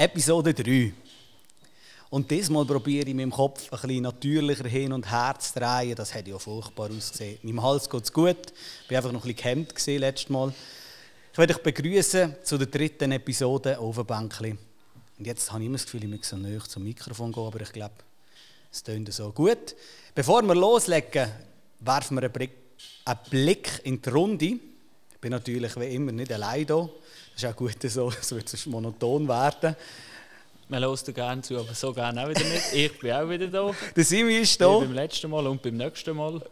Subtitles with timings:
[0.00, 0.94] Episode 3.
[2.08, 5.94] Und diesmal probiere ich meinem Kopf ein bisschen natürlicher hin und her zu drehen.
[5.94, 7.38] Das hat ja furchtbar ausgesehen.
[7.42, 8.38] Meinem Hals geht es gut.
[8.84, 10.54] Ich war einfach noch ein bisschen gehemmt letztes Mal.
[11.30, 14.56] Ich werde euch begrüßen zu der dritten Episode Bänkchen.
[15.18, 17.60] Und jetzt habe ich immer das Gefühl, ich muss so näher zum Mikrofon gehen, aber
[17.60, 17.96] ich glaube,
[18.72, 19.76] es tönt so gut.
[20.14, 21.30] Bevor wir loslegen,
[21.80, 22.30] werfen wir
[23.04, 24.46] einen Blick in die Runde.
[24.46, 26.88] Ich bin natürlich wie immer nicht allein hier.
[27.40, 29.74] Das ist auch gut so, es wird sonst monoton werden.
[30.68, 32.74] Man hört dir gerne zu, aber so gerne auch wieder nicht.
[32.74, 33.74] Ich bin auch wieder da.
[33.96, 34.78] Der Simi ist da.
[34.78, 36.42] Wie beim letzten Mal und beim nächsten Mal.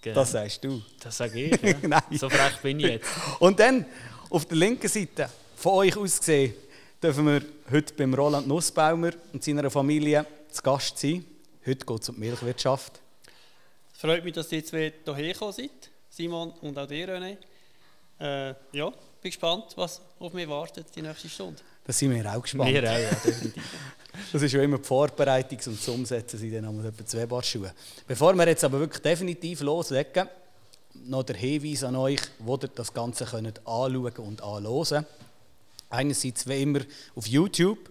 [0.00, 0.14] Genau.
[0.14, 0.80] Das sagst du.
[1.00, 1.62] Das sage ich.
[1.62, 1.74] Ja.
[1.82, 2.02] Nein.
[2.12, 3.06] So frech bin ich jetzt.
[3.40, 3.84] Und dann
[4.30, 6.54] auf der linken Seite, von euch aus gesehen,
[7.02, 11.26] dürfen wir heute beim Roland Nussbaumer und seiner Familie zu Gast sein.
[11.66, 13.00] Heute geht es um die Milchwirtschaft.
[13.94, 17.36] Es freut mich, dass ihr zwei hierher gekommen seid, Simon und auch dir, René.
[18.18, 21.60] Äh, ja, bin gespannt, was auf mich wartet die nächste Stunde.
[21.84, 22.72] Da sind wir auch gespannt.
[22.72, 23.62] Wir auch, ja, definitiv.
[24.32, 27.42] Das ist ja immer die Vorbereitung und das Umsetzen sind dann einmal etwa zwei Paar
[27.42, 27.70] Schuhe.
[28.06, 30.26] Bevor wir jetzt aber wirklich definitiv loslegen,
[31.04, 35.04] noch der Hinweis an euch, wo ihr das Ganze könnt anschauen und anhören
[35.90, 36.80] Einerseits, wie immer,
[37.14, 37.90] auf YouTube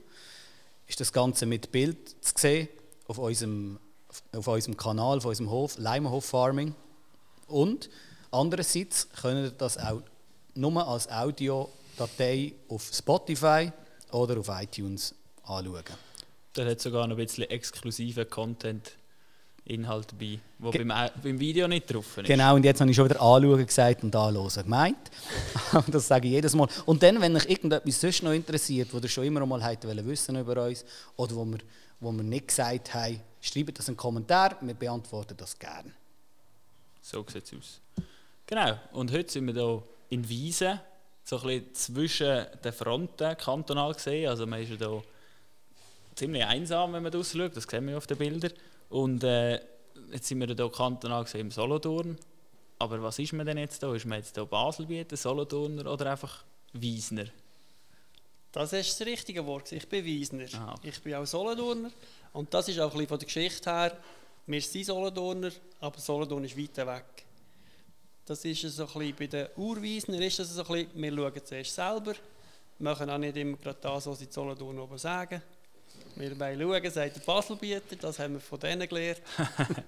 [0.88, 2.68] ist das Ganze mit Bild zu sehen,
[3.08, 3.80] auf unserem,
[4.36, 6.76] auf unserem Kanal, auf unserem Hof, Leimenhof Farming.
[7.48, 7.90] Und
[8.32, 10.02] andererseits könnt ihr das auch
[10.56, 13.72] nur als Audiodatei auf Spotify
[14.12, 15.84] oder auf iTunes anschauen.
[16.54, 18.94] Da hat sogar noch ein bisschen exklusiven Content.
[19.68, 22.28] Inhalt dabei, der Ge beim, beim Video nicht drauf ist.
[22.28, 25.12] Genau, und jetzt habe ich schon wieder anschauen gesagt und anhören gemeint.
[25.88, 26.68] das sage ich jedes Mal.
[26.86, 30.36] Und dann, wenn euch irgendetwas sonst noch interessiert, wo ihr schon immer mal habt wissen
[30.36, 31.58] über uns oder wo wir,
[32.00, 35.92] wo wir nicht gesagt haben, schreibt das in einen Kommentar, wir beantworten das gerne.
[37.02, 37.82] So sieht es aus.
[38.46, 40.80] Genau, und heute sind wir hier in Wiesen,
[41.24, 44.30] so ein bisschen zwischen den Fronten kantonal gesehen.
[44.30, 45.04] Also man ist ja hier
[46.16, 48.54] ziemlich einsam, wenn man das schaut, das sehen wir auf den Bildern.
[48.90, 49.56] Und äh,
[50.12, 52.18] jetzt sind wir hier kantonal gesehen im Solothurn.
[52.78, 53.94] Aber was ist man denn jetzt da?
[53.96, 56.44] Ist man jetzt hier Baselbieter, Solothurner oder einfach
[56.74, 57.26] Wiesner?
[58.52, 59.72] Das ist das richtige Wort.
[59.72, 60.46] Ich bin Wiesner.
[60.54, 60.90] Ah, okay.
[60.90, 61.92] Ich bin auch Solothurner.
[62.34, 63.98] Und das ist auch ein bisschen von der Geschichte her.
[64.48, 67.26] Wir sind Solothurner, aber Solothurn ist weit weg.
[68.26, 71.46] Das ist so ein bisschen, bei den Urwiesner ist das so ein bisschen, wir schauen
[71.46, 72.14] zuerst selber,
[72.80, 75.42] machen auch nicht immer gerade das, was sie Solothurn oben sagen.
[76.16, 79.22] Wir wollen schauen, sagt der Baselbieter, das haben wir von denen gelernt.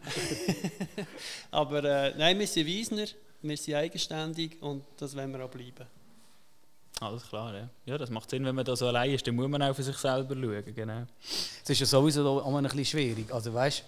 [1.52, 3.06] Aber äh, nein, wir sind Wiesner,
[3.42, 5.88] wir sind eigenständig und das wollen wir auch bleiben.
[7.00, 7.70] Alles klar, ja.
[7.86, 9.84] Ja, das macht Sinn, wenn man da so allein ist, dann muss man auch für
[9.84, 11.06] sich selber schauen, genau.
[11.64, 13.84] Es ist ja sowieso auch ein bisschen schwierig, also weißt,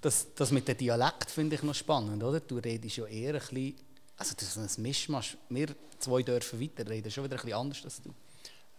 [0.00, 2.40] das, das mit dem Dialekt finde ich noch spannend, oder?
[2.40, 3.74] Du redest ja eher ein bisschen,
[4.16, 8.02] also das ist ein Mischmasch, wir zwei dürfen weiterreden, schon wieder ein bisschen anders als
[8.02, 8.14] du.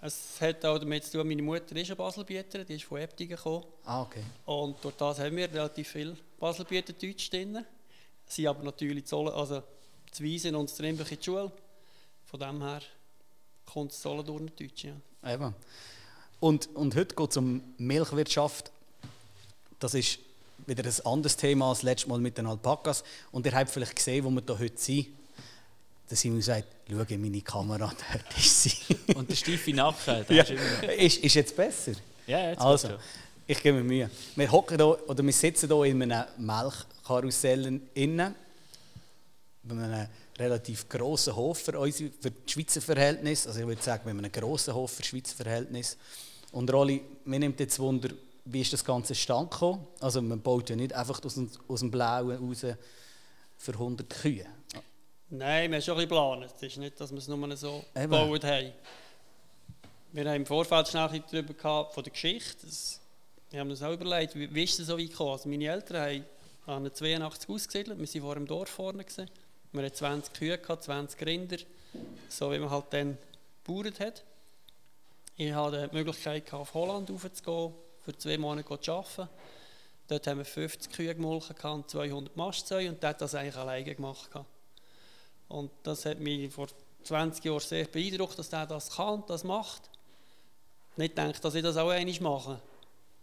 [0.02, 3.36] Es hat auch damit zu tun, meine Mutter ist ein Baselbieter, die ist von Eptingen
[3.36, 3.66] gekommen.
[3.86, 4.24] Ah, okay.
[4.46, 7.66] Und durch das haben wir relativ viel Baselbieter Deutsch drin.
[8.28, 9.64] Sie aber natürlich zu, also
[10.12, 11.52] zu Wiesen und zu Trimbach in die Schule.
[12.26, 12.82] Von dem her
[13.66, 15.34] kommt es Solothurner Deutsch, ja.
[15.34, 15.56] Eben.
[16.40, 18.72] Und, und heute geht es um Milchwirtschaft.
[19.80, 20.20] Das ist
[20.68, 23.04] wieder ein anderes Thema als letztes Mal mit den Alpakas.
[23.32, 25.08] Und ihr habt vielleicht gesehen, wo wir hier heute sind
[26.10, 28.96] der Simon sagt, schau in meine Kamera, dort ist sie.
[29.16, 30.44] Und der steife Nacken, ja.
[30.44, 31.94] ist, ist, jetzt besser?
[32.28, 32.90] Ja, jetzt also,
[33.48, 34.10] ich gebe mir Mühe.
[34.36, 38.36] Wir, hocken hier, oder wir sitzen hier in einem Melkkarussell innen,
[39.64, 40.08] bei einem
[40.38, 43.48] relativ grossen Hof für, unsere, für die Schweizer Verhältnis.
[43.48, 45.98] Also ich würde sagen, wir haben einen grossen Hof für Schweizer Verhältnis.
[46.52, 48.10] Und Rolli, mir nimmt jetzt Wunder,
[48.46, 49.88] wie ist das Ganze stand gekommen?
[50.00, 52.66] Also man baut ja nicht einfach aus dem, aus dem Blauen raus
[53.58, 54.46] für 100 Kühe.
[55.30, 56.54] Nein, wir haben schon ein bisschen geplant.
[56.56, 58.04] Es ist nicht, dass wir es nur so Eben.
[58.04, 58.72] gebaut haben.
[60.12, 62.66] Wir haben im Vorfeld schnell darüber gehabt, von der Geschichte.
[62.66, 63.02] Das,
[63.50, 65.32] wir haben uns auch überlegt, wie, wie ist es so weit gekommen?
[65.32, 66.24] Also meine Eltern
[66.68, 67.98] haben an 82 ausgesiedelt.
[67.98, 69.04] Wir waren vor dem Dorf vorne.
[69.04, 69.30] Gewesen.
[69.72, 71.58] Wir hatten 20 Kühe, gehabt, 20 Rinder.
[72.30, 73.18] So wie man halt dann
[73.64, 74.24] gebaut hat.
[75.38, 77.74] Ich hatte die Möglichkeit, auf Holland raufzugehen,
[78.06, 79.30] für zwei Monate zu arbeiten.
[80.08, 83.96] Dort haben wir 50 Kühe gemolken und 200 Mastzäune und der hat das eigentlich alleine
[83.96, 84.32] gemacht.
[84.32, 84.55] Gehabt.
[85.48, 86.68] Und das hat mich vor
[87.04, 89.90] 20 Jahren sehr beeindruckt, dass er das kann, das macht.
[90.98, 92.62] Nicht gedacht, dass ich das auch einmal mache.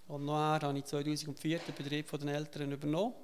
[0.09, 3.15] Und nachher habe ich 2004 den Betrieb von den Eltern übernommen.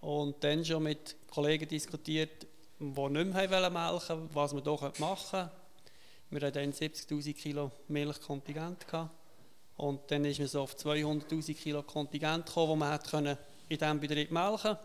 [0.00, 2.46] Und dann schon mit Kollegen diskutiert,
[2.78, 5.50] die nicht mehr melken wollten, was wir hier machen können.
[6.30, 8.86] Wir hatten dann 70'000 Kilo Milchkontingent.
[9.76, 13.38] Und dann ist man so auf 200'000 Kilo Kontingent gekommen, das man
[13.68, 14.76] in diesem Betrieb melken.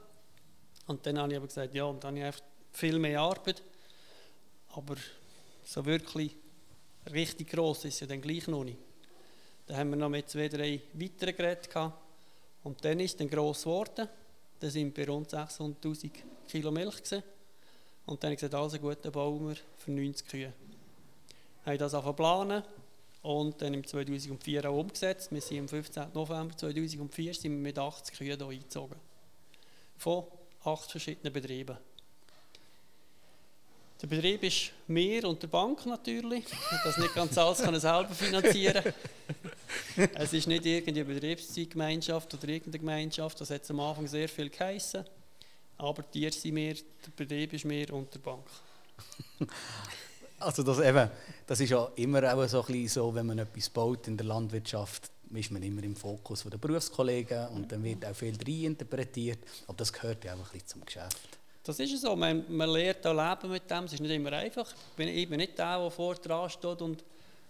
[0.87, 2.41] Und dann habe ich aber gesagt, ja, und dann habe ich einfach
[2.75, 3.61] viel mehr Arbeit.
[4.73, 4.95] Aber
[5.63, 6.35] so wirklich
[7.11, 8.77] richtig gross ist ja dann gleich noch nicht.
[9.67, 12.01] Dann haben wir noch mit zwei, drei weiteren Geräten gehabt.
[12.63, 14.07] Und dann ist dann gross geworden.
[14.59, 16.11] Dann sind bei rund 600'000
[16.47, 17.23] Kilo Milch gewesen.
[18.05, 20.53] Und dann habe ich gesagt, also gut, dann bauen wir für 90 Kühe.
[21.63, 22.63] Wir haben das angefangen planen
[23.23, 25.31] und dann im 2004 auch umgesetzt.
[25.31, 26.11] Wir sind am 15.
[26.13, 28.97] November 2004 sind wir mit 80 Kühen hier eingezogen.
[29.97, 30.25] Von
[30.63, 31.77] acht verschiedenen Betrieben.
[34.01, 36.45] Der Betrieb ist mir und der Bank natürlich.
[36.83, 38.93] Das nicht ganz alles kann er selber finanzieren.
[40.15, 43.39] es ist nicht irgendeine Betriebsgemeinschaft oder irgendeine Gemeinschaft.
[43.39, 45.05] Das hat am Anfang sehr viel geheissen.
[45.77, 48.45] Aber die sind mir, der Betrieb ist mir und der Bank.
[50.37, 51.09] Also das, eben,
[51.47, 55.09] das ist ja immer auch so, ein so, wenn man etwas baut in der Landwirtschaft,
[55.33, 59.39] ist man immer im Fokus der Berufskollegen und dann wird auch viel reinterpretiert.
[59.65, 61.39] Aber das gehört ja auch ein bisschen zum Geschäft.
[61.65, 64.67] Das ist so, man, man lernt auch leben mit dem, es ist nicht immer einfach.
[64.67, 67.03] Ich bin, ich bin nicht der, der vor dran steht und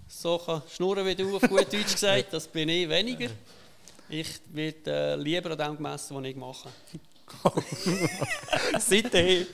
[0.07, 3.29] so kann schnurren wie du, auf gut Deutsch gesagt, das bin ich weniger.
[4.07, 6.69] Ich werde äh, lieber an dem gemessen, was ich mache.
[8.79, 9.47] Seitdem.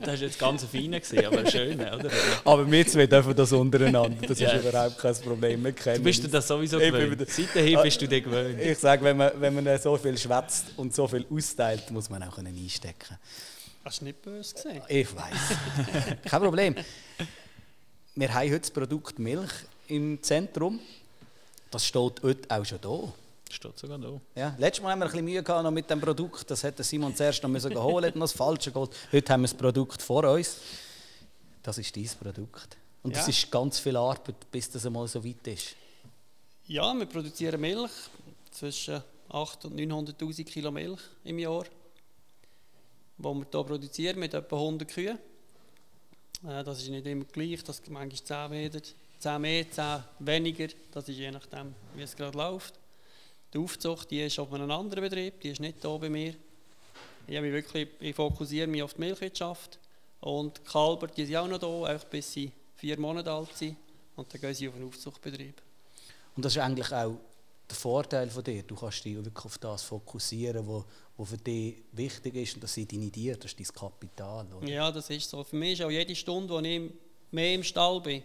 [0.00, 2.10] Das war jetzt ganz fein, aber schön, oder?
[2.44, 5.64] Aber wir zwei dürfen das untereinander, das ist überhaupt kein Problem.
[5.64, 7.24] Wir du bist dir das sowieso gewöhnt.
[7.30, 8.60] Seitdem bist du dir gewöhnt.
[8.60, 12.22] Ich sage, wenn man, wenn man so viel schwätzt und so viel austeilt, muss man
[12.24, 13.18] auch einstecken können.
[13.84, 14.82] Hast du nicht böse gesehen?
[14.88, 16.16] Ich weiß.
[16.24, 16.76] Kein Problem.
[18.14, 19.50] Wir haben heute das Produkt Milch
[19.88, 20.78] im Zentrum.
[21.70, 23.12] Das steht heute auch schon da.
[23.50, 24.20] Steht sogar da.
[24.36, 26.48] Ja, letztes Mal haben wir ein bisschen Mühe gehabt mit dem Produkt.
[26.48, 28.94] Das hätte Simon zuerst noch müssen holen, hat noch das Falsche geholt.
[29.10, 30.58] Heute haben wir das Produkt vor uns.
[31.62, 32.76] Das ist dieses Produkt.
[33.02, 33.18] Und ja.
[33.18, 35.74] das ist ganz viel Arbeit, bis das einmal so weit ist.
[36.68, 37.90] Ja, wir produzieren Milch.
[38.52, 41.64] Zwischen 800.000 und 900.000 Kilo Milch im Jahr
[43.22, 45.18] die wir hier produzieren mit etwa 100 Kühen.
[46.46, 48.80] Äh, das ist nicht immer gleich, das manchmal 10 Meter,
[49.18, 52.74] 10 mehr, 10 weniger, das ist je nachdem, wie es gerade läuft.
[53.54, 56.34] Die Aufzucht die ist auf einem anderen Betrieb, die ist nicht hier bei mir.
[57.26, 59.78] Ich, mich wirklich, ich fokussiere mich auf die Milchwirtschaft
[60.20, 63.76] und die Kalber die sind auch noch hier, einfach bis sie vier Monate alt sind
[64.16, 65.62] und dann gehen sie auf einen Aufzuchtbetrieb.
[66.34, 67.16] Und das ist eigentlich auch
[67.68, 68.62] der Vorteil von dir.
[68.62, 70.84] Du kannst dich wirklich auf das fokussieren, was
[71.22, 72.54] wo für dich wichtig ist.
[72.54, 74.44] Und das sind deine Tiere, das ist dein Kapital.
[74.54, 74.68] Oder?
[74.68, 75.44] Ja, das ist so.
[75.44, 76.90] Für mich ist auch jede Stunde, wo ich
[77.30, 78.24] mehr im Stall bin,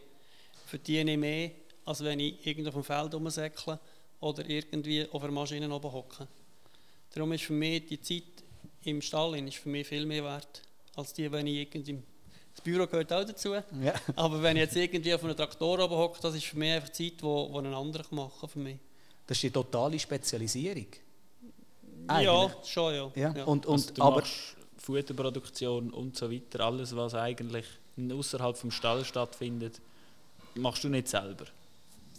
[0.66, 1.52] verdiene ich mehr,
[1.86, 3.80] als wenn ich irgendwo auf dem Feld rumsäckle
[4.20, 6.28] oder irgendwie auf einer Maschine oben hocke.
[7.14, 8.24] Darum ist für mich die Zeit
[8.84, 10.64] im Stall ist für mich viel mehr wert,
[10.96, 12.02] als die, wenn ich irgendwie
[12.56, 13.54] das Büro gehört auch dazu.
[13.54, 13.64] Ja.
[14.16, 16.90] Aber wenn ich jetzt irgendwie auf einem Traktor oben hocke, das ist für mich einfach
[16.90, 18.80] Zeit, die wo ein anderer machen für mich.
[19.28, 20.88] Das ist die totale Spezialisierung.
[22.08, 22.26] Eigentlich.
[22.26, 23.12] Ja, schon, ja.
[23.16, 23.34] ja.
[23.36, 23.44] ja.
[23.46, 24.24] Und, und, also du aber
[24.78, 27.66] Futterproduktion und so weiter, alles, was eigentlich
[27.98, 29.82] außerhalb vom Stall stattfindet,
[30.56, 31.46] machst du nicht selber?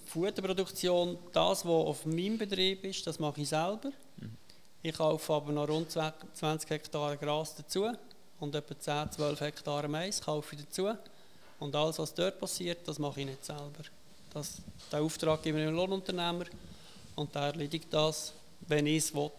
[0.06, 3.90] Futterproduktion, das, was auf meinem Betrieb ist, das mache ich selber.
[4.16, 4.36] Mhm.
[4.82, 7.90] Ich kaufe aber noch rund 20 Hektar Gras dazu
[8.40, 10.90] und etwa 10, 12 Hektar Mais kaufe ich dazu.
[11.58, 13.84] Und alles, was dort passiert, das mache ich nicht selber.
[14.32, 14.62] Das,
[14.92, 16.44] den Auftrag gebe ich einem Lohnunternehmer
[17.16, 18.32] und der erledigt das,
[18.68, 19.30] wenn ich es will.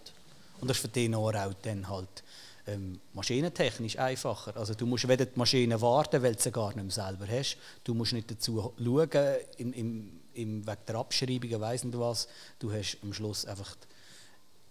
[0.62, 2.24] Und das ist für den auch dann halt
[2.68, 4.56] ähm, maschinentechnisch einfacher.
[4.56, 7.58] Also du musst weder die Maschine warten, weil du sie gar nicht mehr selber hast.
[7.84, 9.10] Du musst nicht dazu schauen,
[9.58, 12.28] im, im, im, wegen der Abschreibung, weiss nicht was.
[12.60, 13.76] Du hast am Schluss einfach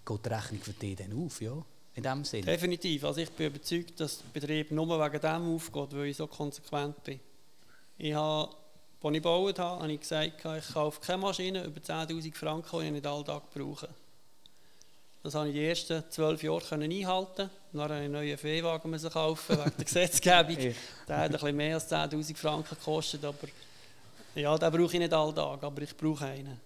[0.09, 1.53] geht die Rechnung für dich dann auf, ja?
[1.95, 2.47] In dem Sinne.
[2.47, 3.05] Definitiv.
[3.05, 7.03] Also ich bin überzeugt, dass der Betrieb nur wegen dem aufgeht, weil ich so konsequent
[7.03, 7.21] bin.
[7.99, 8.55] Ich habe,
[9.03, 12.87] als ich gebaut habe, habe ich gesagt, ich kaufe keine Maschine über 10'000 Franken, die
[12.87, 13.89] ich nicht alltag brauche.
[15.23, 17.51] Das konnte ich die ersten zwölf Jahre einhalten.
[17.73, 20.57] Dann musste ich einen neuen Viehwagen kaufen wegen der Gesetzgebung.
[21.09, 23.49] der hat ein bisschen mehr als 10'000 Franken gekostet, aber
[24.35, 26.61] ja, den brauche ich nicht alltag, aber ich brauche einen.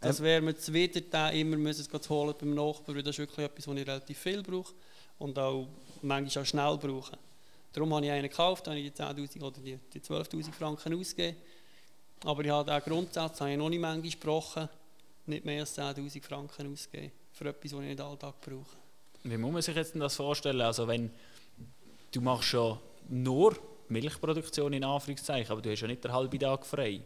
[0.00, 3.66] Das wäre mir zuwider, den immer müssen zu holen beim Nachbarn, das ist wirklich etwas,
[3.66, 4.72] was ich relativ viel brauche
[5.18, 5.66] und auch
[6.02, 7.18] manchmal auch schnell brauche.
[7.72, 11.36] Darum habe ich einen gekauft, habe ich die 10'000 oder die, die 12'000 Franken ausgegeben.
[12.24, 14.68] Aber ich habe den Grundsatz habe ich noch nicht manchmal gesprochen,
[15.26, 18.76] nicht mehr als 10'000 Franken ausgegeben für etwas, das ich nicht alltag brauche.
[19.22, 20.62] Wie muss man sich jetzt das vorstellen?
[20.62, 21.10] Also wenn
[22.10, 22.78] du machst schon
[23.08, 23.56] nur
[23.88, 27.02] Milchproduktion in Anführungszeichen, aber du hast ja nicht den halben Tag frei.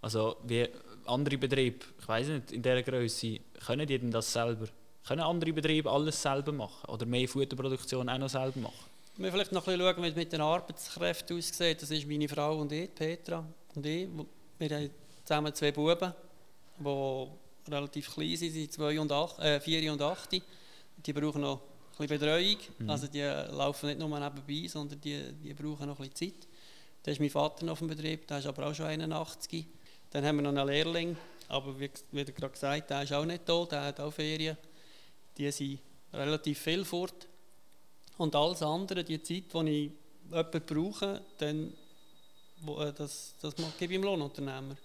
[0.00, 0.68] Also wie
[1.06, 4.68] andere Betriebe, ich weiß nicht, in dieser Größe, können die denn das selber?
[5.06, 8.86] Können andere Betriebe alles selber machen oder mehr Futterproduktion auch noch selber machen?
[9.16, 11.82] Wir vielleicht noch ein bisschen schauen, wie es mit den Arbeitskräften aussieht.
[11.82, 13.44] Das ist meine Frau und ich, Petra
[13.74, 14.08] und ich.
[14.58, 14.90] Wir haben
[15.24, 16.12] zusammen zwei Buben,
[16.78, 17.26] die
[17.68, 20.30] relativ klein sind, sind zwei und acht, äh, vier und acht.
[20.32, 21.60] Die brauchen noch
[21.98, 22.56] ein bisschen Betreuung.
[22.78, 22.90] Mhm.
[22.90, 26.48] Also die laufen nicht nur nebenbei, sondern die, die brauchen noch ein bisschen Zeit.
[27.02, 29.64] Da ist mein Vater noch auf dem Betrieb, der ist aber auch schon 81.
[30.10, 31.16] Dann haben wir noch einen Lehrling,
[31.48, 34.56] Aber wie, wie gerade gesagt der ist auch nicht da, der hat auch Ferien.
[35.36, 35.78] Die sind
[36.12, 37.28] relativ viel fort.
[38.18, 39.90] Und alles andere, die Zeit, die ich
[40.30, 41.72] jemanden brauche, dann,
[42.66, 44.76] äh, das, das gebe ich dem Lohnunternehmer.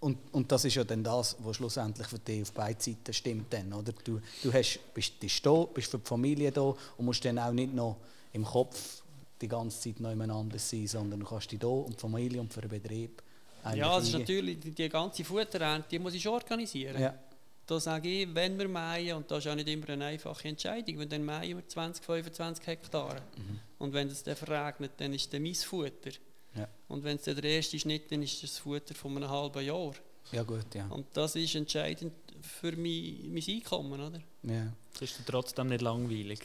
[0.00, 3.52] Und, und das ist ja dann das, was schlussendlich für dich auf beiden Seiten stimmt.
[3.52, 3.92] Dann, oder?
[4.04, 7.52] Du, du hast, bist, bist da, bist für die Familie da und musst dann auch
[7.52, 7.96] nicht noch
[8.32, 9.02] im Kopf
[9.40, 12.52] die ganze Zeit noch nebeneinander sein, sondern du kannst dich da um die Familie und
[12.52, 13.22] für den Betrieb
[13.74, 17.00] Ja, das ist natürlich, die, die ganze Futterernte, die muss ich schon organisieren.
[17.00, 17.14] Ja.
[17.66, 20.98] Da sage ich, wenn wir mähen, und das ist auch nicht immer eine einfache Entscheidung,
[20.98, 23.20] wenn dann mähen wir 20, 25 Hektare.
[23.36, 23.60] Mhm.
[23.78, 26.10] Und wenn es dann verregnet, dann ist das mein Futter.
[26.88, 29.92] Und wenn es der erste Schnitt dann ist das Futter von einem halben Jahr.
[30.32, 30.86] Ja gut, ja.
[30.88, 34.20] Und das ist entscheidend für mein, mein Einkommen, oder?
[34.42, 34.72] Ja.
[34.92, 36.40] Das ist trotzdem nicht langweilig.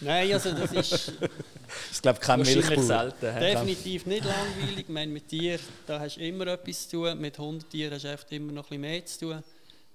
[0.00, 1.12] Nein, also das ist...
[1.92, 2.82] ich glaube kein Milchbauer.
[2.82, 3.40] selten.
[3.40, 4.78] Definitiv nicht langweilig.
[4.78, 7.20] Ich meine, mit dir, da hast du immer etwas zu tun.
[7.20, 9.42] Mit 100 Tieren hast du einfach immer noch ein bisschen mehr zu tun.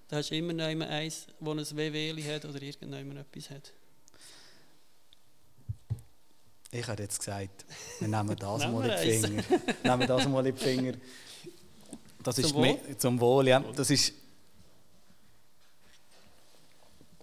[0.09, 3.71] Da hast du immer noch eins, das ein WWli hat oder irgendjemand etwas hat.
[6.73, 7.65] Ich hätte jetzt gesagt,
[7.99, 9.43] wir nehmen das mal in die Finger.
[9.83, 10.93] nehmen das mal in die Finger.
[12.23, 12.97] Das zum ist Wohl?
[12.97, 13.59] zum Wohl, ja.
[13.75, 14.13] Das ist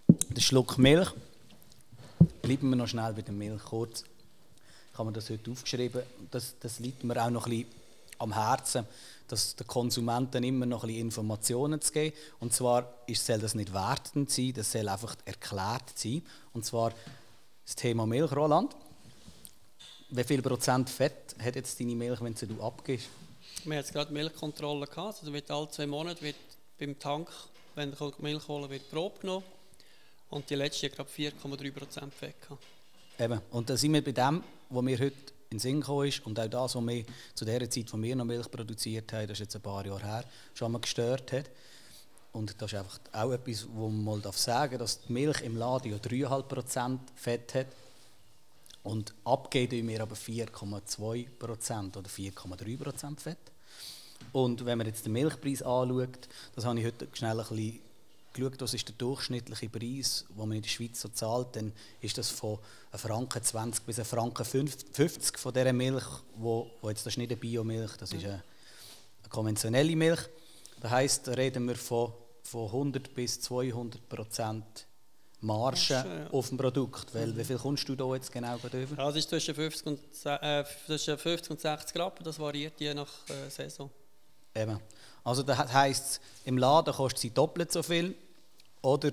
[0.08, 1.08] der Schluck Milch.
[2.42, 4.04] Bleiben wir noch schnell bei der Milch kurz.
[4.92, 6.02] Ich habe mir das heute aufgeschrieben.
[6.30, 7.72] Das, das liegt mir auch noch ein bisschen
[8.18, 8.84] am Herzen,
[9.28, 12.14] dass den Konsumenten immer noch ein bisschen Informationen zu geben.
[12.40, 16.22] Und zwar soll das nicht wertend sein, das soll einfach erklärt sein.
[16.52, 16.92] Und zwar
[17.64, 18.76] das Thema Milch, Roland.
[20.10, 23.08] Wie viel Prozent Fett hat jetzt deine Milch, wenn du abgibst?
[23.64, 25.18] Wir haben jetzt gerade Milchkontrolle gehabt.
[25.20, 26.36] Also wird alle zwei Monate wird
[26.78, 27.28] beim Tank,
[27.74, 29.44] wenn du Milch holen wird Probe genommen.
[30.30, 32.62] Und die letzte hat gerade 4,3 Prozent Fett gehabt.
[33.18, 33.40] Eben.
[33.50, 35.16] Und da sind wir bei dem, was mir heute
[35.50, 38.16] in den Sinn gekommen ist und auch das, was wir zu der Zeit, wo wir
[38.16, 40.24] noch Milch produziert haben, das ist jetzt ein paar Jahre her,
[40.54, 41.50] schon mal gestört hat.
[42.32, 45.56] Und das ist einfach auch etwas, wo man mal sagen darf, dass die Milch im
[45.56, 47.66] Laden ja 3,5% Fett hat
[48.88, 53.36] und abgeben wir aber 4,2% oder 4,3% Fett.
[54.32, 57.80] Und wenn man jetzt den Milchpreis anschaut, das habe ich heute schnell ein bisschen
[58.32, 62.16] geschaut, was ist der durchschnittliche Preis, den man in der Schweiz so zahlt, dann ist
[62.16, 62.58] das von
[62.92, 67.18] 1 Franken 20 bis 1 Franken 50 von dieser Milch, wo, wo jetzt das ist
[67.18, 68.42] nicht eine Biomilch, das ist eine,
[69.22, 70.20] eine konventionelle Milch.
[70.80, 74.87] Das heisst, da reden wir von, von 100 bis 200 Prozent
[75.40, 77.14] Marge auf dem Produkt.
[77.14, 78.96] Weil, wie viel kommst du da jetzt genau über?
[78.96, 82.94] Ja, das ist zwischen 50 und, äh, zwischen 50 und 60 Rappen, das variiert je
[82.94, 83.90] nach äh, Saison.
[84.54, 84.80] Eben.
[85.24, 88.14] Also das heisst, im Laden kostet sie doppelt so viel
[88.82, 89.10] oder,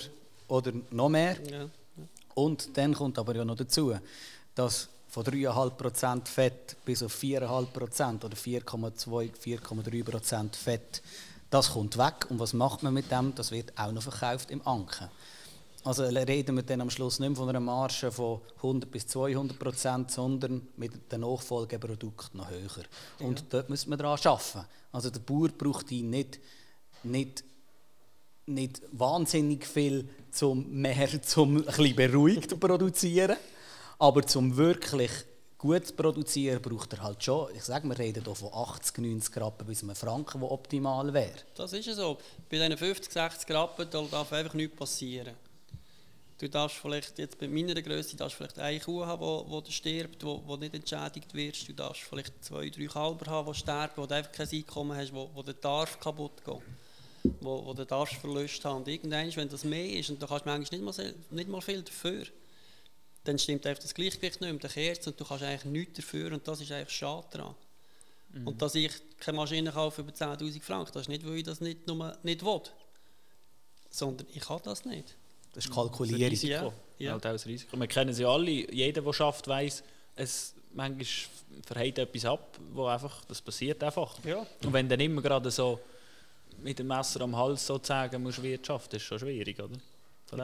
[0.48, 1.38] oder noch mehr.
[1.50, 1.58] Ja.
[1.60, 1.70] Ja.
[2.34, 3.94] Und dann kommt aber ja noch dazu,
[4.56, 11.02] dass von 3,5% Fett bis auf 4,5% oder 4,2, 4,3% Fett,
[11.50, 12.28] das kommt weg.
[12.30, 13.34] Und was macht man mit dem?
[13.36, 15.10] Das wird auch noch verkauft im Anken.
[15.86, 19.58] Also reden wir dann am Schluss nicht mehr von einer Marge von 100 bis 200
[19.60, 22.86] Prozent, sondern mit den Nachfolgeprodukten noch höher.
[23.20, 23.46] Und ja.
[23.52, 24.66] dort müssen wir daran arbeiten.
[24.92, 26.40] Also der Bauer braucht ihn nicht,
[27.04, 27.44] nicht,
[28.48, 33.38] nicht wahnsinnig viel zum mehr zum ein beruhigt zu produzieren,
[34.00, 35.12] aber zum wirklich
[35.60, 39.38] gut zu produzieren braucht er halt schon, ich sage, wir reden hier von 80, 90
[39.38, 41.38] Rappen bis einem Franken, der optimal wäre.
[41.54, 42.18] Das ist ja so.
[42.50, 45.36] Bei diesen 50, 60 Rappen darf einfach nichts passieren.
[46.38, 50.22] Du darfst vielleicht jetzt bei meiner Größe darfst vielleicht eine Kuh haben, die, wo, stirbt,
[50.24, 51.68] wo, wo nicht entschädigt wird.
[51.68, 55.14] Du darfst vielleicht zwei, drei Kälber haben, die sterben, wo du einfach kein Einkommen hast,
[55.14, 56.62] wo, wo der Darf kaputt geht,
[57.40, 58.78] wo, wo du darfst Verlust haben.
[58.78, 61.82] Und irgendwann, wenn das mehr ist und du kannst manchmal nicht mal, nicht mal viel
[61.82, 62.26] dafür,
[63.24, 66.34] dann stimmt einfach das Gleichgewicht nicht mehr, dann kehrt und du kannst eigentlich nichts dafür
[66.34, 67.56] und das ist eigentlich schade daran.
[68.34, 68.48] Mhm.
[68.48, 71.62] Und dass ich keine Maschine kaufe über 10'000 Franken, das ist nicht, weil ich das
[71.62, 72.62] nicht, nur nicht will,
[73.90, 75.16] sondern ich habe das nicht.
[75.56, 76.22] Das ist Kalkulierung.
[76.22, 76.74] Das Risiko.
[77.00, 77.14] Ja.
[77.14, 77.78] Halt auch das Risiko.
[77.78, 78.52] Wir kennen sie alle.
[78.52, 79.84] Jeder, der schafft, weiß,
[80.16, 81.06] es manchmal
[81.66, 84.18] verhält etwas ab, wo einfach, das passiert einfach.
[84.24, 84.46] Ja.
[84.64, 85.80] Und wenn dann immer gerade so
[86.62, 89.78] mit dem Messer am Hals sozusagen musst wirtschaften, ist schon schwierig, oder?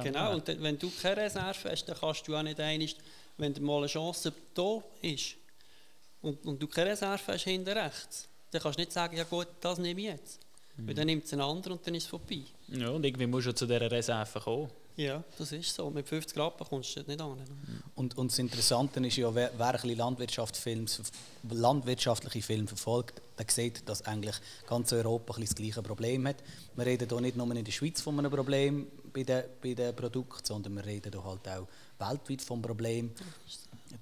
[0.03, 2.96] Genau, und wenn du keine Reserve hast, dann kannst du auch nicht einig,
[3.38, 5.36] wenn mal eine Chance da ist
[6.22, 9.48] und, und du keine Reserve hast hinten rechts, dann kannst du nicht sagen, ja gut,
[9.60, 10.39] das nehme ich jetzt.
[10.77, 10.88] Mhm.
[10.88, 12.44] Weil dann nimmt es ein anderer und dann ist es vorbei.
[12.68, 14.70] Ja, und irgendwie musst du zu dieser Reserve kommen.
[14.95, 15.89] Ja, das ist so.
[15.89, 17.38] Mit 50 Grad kommst du nicht an.
[17.95, 21.01] Und, und das Interessante ist ja, wer, wer ein Landwirtschaft Films,
[21.50, 24.36] landwirtschaftliche Filme verfolgt, der sieht, dass eigentlich
[24.67, 26.38] ganz Europa ein das gleiche Problem hat.
[26.75, 29.95] Wir reden hier nicht nur in der Schweiz von einem Problem bei den, bei den
[29.95, 31.67] Produkten, sondern wir reden hier halt auch
[31.98, 33.12] weltweit vom Problem,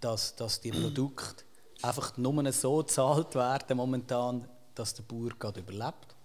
[0.02, 1.44] dass, dass die Produkte
[1.82, 6.16] einfach nur so gezahlt werden momentan, dass der Bauer gerade überlebt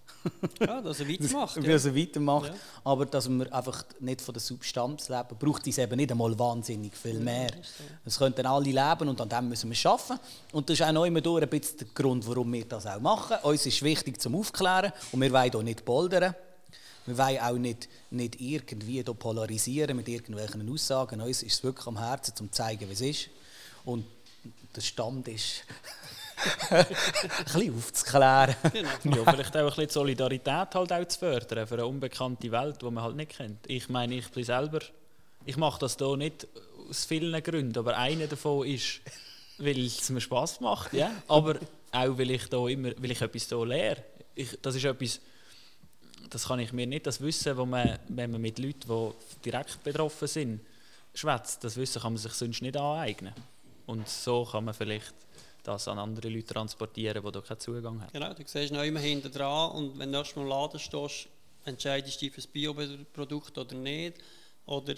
[0.60, 1.56] ja, dass er weitermacht.
[1.56, 1.62] ja.
[1.62, 2.48] Dass er weitermacht.
[2.48, 2.54] Ja.
[2.84, 6.96] Aber dass wir einfach nicht von der Substanz leben, braucht es eben nicht einmal wahnsinnig
[6.96, 7.50] viel mehr.
[8.04, 10.20] Es ja, könnten alle leben und an dem müssen wir arbeiten.
[10.52, 13.00] Und das ist auch noch immer durch ein bisschen der Grund, warum wir das auch
[13.00, 13.36] machen.
[13.42, 16.34] Uns ist wichtig zum Aufklären und wir wollen hier nicht poldern.
[17.06, 21.20] Wir wollen auch nicht, nicht irgendwie polarisieren mit irgendwelchen Aussagen.
[21.20, 23.28] Uns ist es wirklich am Herzen, um zu zeigen, wie es ist.
[23.84, 24.06] Und
[24.74, 25.64] der Stand ist
[26.70, 26.86] ein
[27.44, 28.56] bisschen aufzuklären.
[29.02, 29.16] Genau.
[29.16, 32.90] Ja, vielleicht auch ein bisschen Solidarität halt auch zu fördern für eine unbekannte Welt, die
[32.90, 33.58] man halt nicht kennt.
[33.66, 34.80] Ich meine, ich bin selber,
[35.44, 36.46] ich mache das hier nicht
[36.88, 39.00] aus vielen Gründen, aber einer davon ist,
[39.58, 41.10] weil es mir Spass macht, ja.
[41.28, 41.56] aber
[41.92, 44.02] auch weil ich, da immer, weil ich etwas hier lehre.
[44.34, 45.20] Ich, das ist etwas,
[46.30, 49.82] das kann ich mir nicht, das Wissen, wo man, wenn man mit Leuten, die direkt
[49.84, 50.60] betroffen sind,
[51.14, 53.32] schwätzt, das Wissen kann man sich sonst nicht aneignen.
[53.86, 55.14] Und so kann man vielleicht
[55.64, 58.12] das an andere Leute transportieren, die da keinen Zugang haben.
[58.12, 61.28] Genau, du siehst noch immer hinten dran und wenn du erst mal im Laden stehst,
[61.64, 64.18] entscheidest du dich für das Bioprodukt oder nicht.
[64.66, 64.94] Oder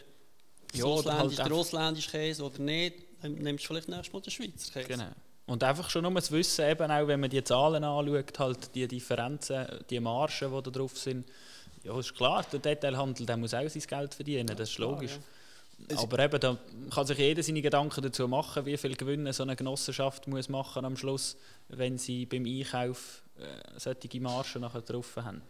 [0.74, 4.30] ja, ausländisch, halt der ausländische Käse oder nicht, dann nimmst du vielleicht erst mal den
[4.30, 4.88] Schweizer Käse.
[4.88, 5.10] Genau.
[5.46, 8.88] Und einfach schon nur das Wissen, eben auch wenn man die Zahlen anschaut, halt die
[8.88, 11.26] Differenzen, die Margen, die da drauf sind,
[11.84, 15.12] ja, ist klar, der Detailhandel der muss auch sein Geld verdienen, das ist logisch.
[15.12, 15.35] Klar, ja.
[15.96, 16.58] Aber eben, da
[16.90, 20.84] kann sich jeder seine Gedanken dazu machen, wie viel Gewinne so eine Genossenschaft muss machen
[20.84, 21.36] am Schluss,
[21.68, 25.42] wenn sie beim Einkauf äh, solche Margen nachher drauf haben.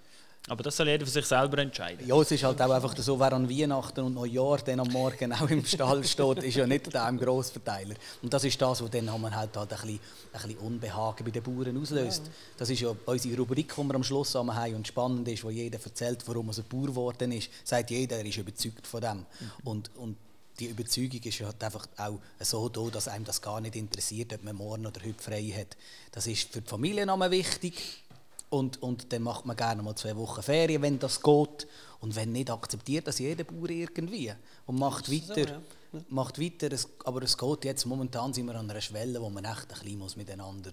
[0.48, 2.06] Aber das soll jeder für sich selber entscheiden.
[2.06, 5.32] Ja, es ist halt auch einfach so, wer an Weihnachten und Neujahr dann am Morgen
[5.32, 7.96] auch im Stall steht, ist ja nicht der Grossverteiler.
[8.22, 10.00] Und das ist das, was dann haben wir halt, halt ein, bisschen,
[10.32, 12.26] ein bisschen Unbehagen bei den Bauern auslöst.
[12.26, 12.32] Ja.
[12.58, 15.80] Das ist ja unsere Rubrik, die wir am Schluss haben und spannend ist, wo jeder
[15.82, 17.50] erzählt, warum er Bauer geworden ist.
[17.64, 19.18] Sagt jeder, er ist überzeugt von dem.
[19.18, 19.50] Mhm.
[19.64, 20.16] Und, und
[20.60, 24.44] die Überzeugung ist halt einfach auch so da, dass einem das gar nicht interessiert, ob
[24.44, 25.76] man morgen oder heute frei hat.
[26.12, 28.04] Das ist für die Familiennamen wichtig
[28.48, 31.66] und, und dann macht man gerne mal zwei Wochen Ferien, wenn das geht.
[32.00, 34.32] Und wenn nicht, akzeptiert das jeder Bauer irgendwie
[34.66, 35.60] und macht weiter.
[35.92, 36.04] So, ja.
[36.08, 39.72] macht weiter aber es geht jetzt, momentan sind wir an einer Schwelle, wo man echt
[39.72, 40.70] ein bisschen muss miteinander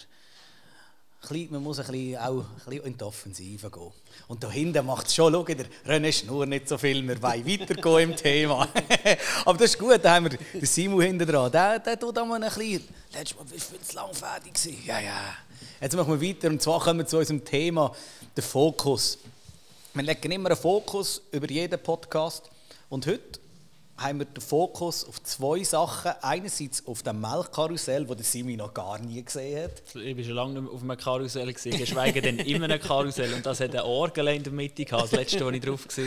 [1.30, 3.92] bisschen, man muss ein bisschen, auch ein bisschen in die Offensive gehen.
[4.28, 7.48] Und da hinten macht es schon, schau, der René Schnur nicht so viel, wir wollen
[7.48, 8.68] weitergehen im Thema.
[9.46, 12.44] Aber das ist gut, da haben wir den Simon hinten dran, der, der tut einmal
[12.44, 12.84] ein bisschen,
[13.14, 14.84] letztes Mal bist du zu lang fertig gewesen.
[14.86, 15.36] Ja, ja.
[15.82, 17.94] Jetzt machen wir weiter und zwar kommen wir zu unserem Thema,
[18.36, 19.18] der Fokus.
[19.94, 22.50] Wir legen immer einen Fokus über jeden Podcast
[22.90, 23.43] und heute
[23.98, 26.12] haben wir den Fokus auf zwei Sachen.
[26.22, 29.96] Einerseits auf dem Melkkarussell, das Simi noch gar nie gesehen hat.
[29.96, 33.32] Ich war schon lange nicht mehr auf einem Karussell, gesehen, geschweige denn immer einem Karussell.
[33.34, 36.04] Und das hat eine Orgel in der Mitte gehabt, das letzte, wo ich drauf war.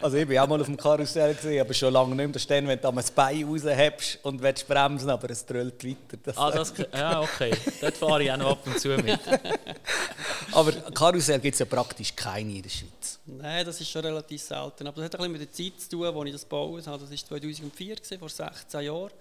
[0.00, 2.28] Also ich war auch mal auf dem Karussell, gesehen, aber schon lange nicht mehr.
[2.28, 6.18] Das ist dann, wenn du das Bein raushebst und willst bremsen, aber es dröhlt weiter.
[6.22, 7.52] Das ah, das, ja, okay.
[7.80, 9.18] Dort fahre ich auch noch ab und zu mit.
[10.52, 13.18] aber Karussell gibt es ja praktisch keine in der Schweiz.
[13.26, 14.86] Nein, das ist schon relativ selten.
[14.86, 16.98] Aber das hat ein bisschen mit der Zeit zu tun, als ich das gebaut habe.
[16.98, 19.12] Das ist 2004, gewesen, vor 16 Jahren.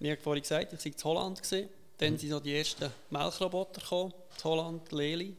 [0.00, 1.42] Ich vorhin gesagt ich war in Holland.
[1.42, 1.68] Gewesen.
[1.98, 5.36] Dann sind so die ersten Melkroboter gekommen, in Holland, Leli.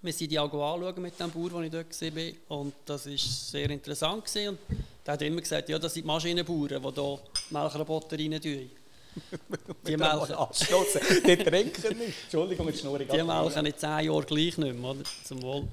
[0.00, 2.58] Wir sind die auch anschauen mit dem Bauer, den ich dort war.
[2.58, 4.24] Und das war sehr interessant.
[4.24, 4.48] Gewesen.
[4.50, 4.58] Und
[5.04, 7.18] der hat immer gesagt, ja, das sind Maschinenbauern, die hier
[7.50, 8.70] Melkroboter rein tun.
[9.86, 10.34] Die melken.
[10.34, 11.00] Abstoßen.
[11.26, 12.14] Die trinken nicht.
[12.22, 13.10] Entschuldigung, mit Schnurrig.
[13.10, 15.02] Die melken in 10 Jahren gleich nicht mehr, oder?
[15.24, 15.68] Zum Wohl.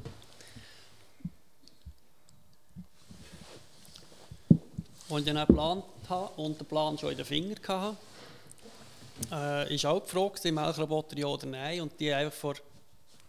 [5.09, 7.97] Als ich dann geplant habe und den Plan schon in den Fingern hatte,
[9.31, 11.81] äh, auch die Frage, Melkroboter ja oder nein.
[11.81, 12.55] Und die einfach vor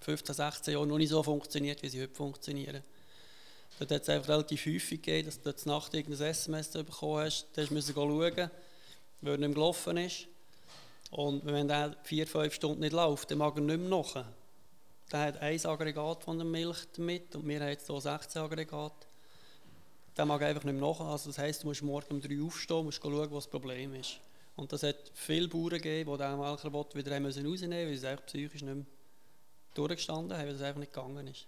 [0.01, 2.83] 15, 16 Jahren noch nicht so funktioniert, wie sie heute funktionieren.
[3.79, 7.47] Dort hat es einfach relativ häufig gegeben, dass du zur Nacht irgendein SMS bekommen hast.
[7.55, 8.51] Da musst du schauen, weil
[9.23, 10.27] er nicht mehr gelaufen ist.
[11.11, 14.25] Und wenn der vier, fünf Stunden nicht läuft, dann mag er nicht mehr nach.
[15.11, 19.08] Der hat ein Aggregat von der Milch mit und wir haben jetzt hier 16 Aggregate
[20.19, 21.07] der mag einfach nicht mehr nachher.
[21.07, 24.19] Also das heisst, du musst morgen um drei aufstehen, musst schauen, was das Problem ist.
[24.57, 28.27] Und das hat viele Bauern gegeben, die diesen Melkerbot wieder rausnehmen mussten, weil sie einfach
[28.27, 28.85] psychisch nicht mehr
[29.75, 31.47] durchgestanden haben, weil das einfach nicht gegangen ist.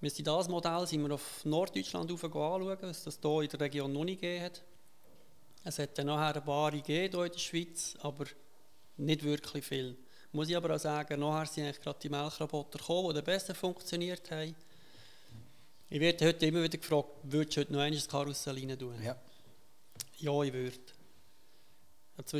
[0.00, 4.04] Mit das Modell sind wir auf Norddeutschland anschauen, was das hier in der Region noch
[4.04, 4.62] nicht gegeben hat.
[5.62, 8.24] Es hat dann nachher ein paar gegeben hier in der Schweiz, aber
[8.96, 9.94] nicht wirklich viel.
[10.32, 14.30] Muss ich aber auch sagen, nachher sind eigentlich gerade die Melkroboter gekommen, die besser funktioniert
[14.30, 14.54] haben.
[15.92, 18.94] Ich werde heute immer wieder gefragt, würdest du heute noch ein Karussell rein tun?
[19.02, 19.16] Ja.
[20.18, 20.78] Ja, ich würde.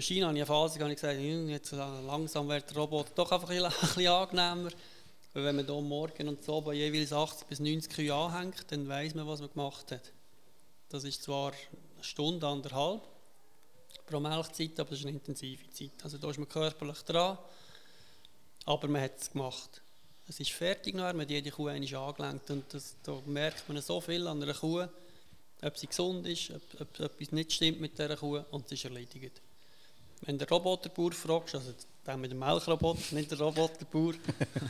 [0.00, 3.50] China habe ich eine Phase ich gesagt, hm, jetzt langsam wird der Roboter doch einfach
[3.50, 4.70] ein bisschen angenehmer.
[5.32, 8.86] Weil wenn man hier morgen und so bei jeweils 80 bis 90 Kühe anhängt, dann
[8.86, 10.12] weiß man, was man gemacht hat.
[10.88, 13.02] Das ist zwar eine Stunde, anderthalb
[14.06, 16.04] pro Melkzeit, aber das ist eine intensive Zeit.
[16.04, 17.36] Also da ist man körperlich dran,
[18.64, 19.82] aber man hat es gemacht.
[20.30, 23.82] Es ist fertig, noch, man hat jede Kuh einmal angelenkt und das, da merkt man
[23.82, 24.86] so viel an einer Kuh,
[25.60, 28.84] ob sie gesund ist, ob, ob etwas nicht stimmt mit dieser Kuh und es ist
[28.84, 29.40] erledigt.
[30.20, 31.74] Wenn der Roboterbauer fragst, also
[32.06, 34.14] der mit dem Melkroboter, nicht der Roboterbauer,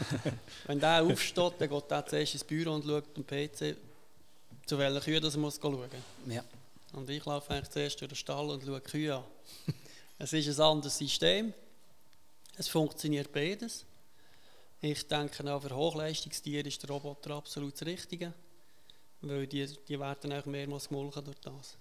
[0.67, 3.77] wenn der aufsteht, dann geht er zuerst ins Büro und schaut am PC,
[4.65, 6.35] zu welchen Kühen er muss schauen muss.
[6.35, 6.43] Ja.
[6.95, 9.25] Und ich laufe eigentlich zuerst durch den Stall und schaue Kühe an.
[10.19, 11.53] es ist ein anderes System,
[12.57, 13.85] es funktioniert beides.
[14.83, 18.33] Ich denke auch für Hochleistungstiere ist der Roboter absolut das Richtige,
[19.21, 21.77] weil die, die werden auch mehrmals gemolken durch das.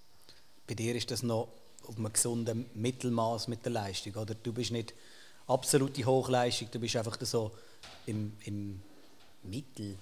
[0.66, 1.48] Bei dir ist das noch
[1.86, 4.34] auf einem gesunden Mittelmaß mit der Leistung, oder?
[4.34, 4.92] Du bist nicht
[5.46, 7.50] absolute Hochleistung, du bist einfach so
[8.06, 8.82] im, im
[9.42, 9.96] Mittel.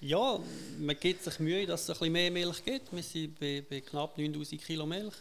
[0.00, 0.40] Ja,
[0.78, 2.92] man gibt sich Mühe, dass es ein bisschen mehr Milch gibt.
[2.92, 5.14] Wir sind bei, bei knapp 9000 Kilo Milch.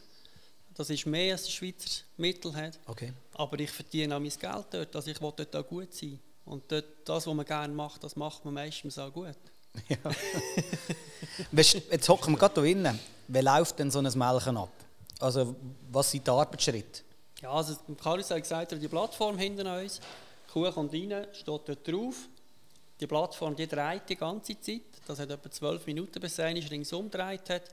[0.73, 2.79] Das ist mehr, als der Schweizer Mittel hat.
[2.87, 3.11] Okay.
[3.33, 6.17] Aber ich verdiene auch mein Geld dort, also ich will dort auch gut sein.
[6.45, 9.35] Und dort, das, was man gerne macht, das macht man meistens auch gut.
[9.87, 9.97] Ja.
[11.51, 12.99] Jetzt hocken wir gerade hier drinnen.
[13.27, 14.71] Wie läuft denn so ein Melken ab?
[15.19, 15.55] Also,
[15.91, 17.03] was sind die Arbeitsschritte?
[17.41, 21.87] Ja, also Karis hat gesagt, die Plattform hinter uns, die Kuh kommt rein, steht dort
[21.87, 22.15] drauf.
[22.99, 24.81] Die Plattform die dreht die ganze Zeit.
[25.07, 27.63] Das hat etwa zwölf Minuten, bis sie ringsum gedreht hat.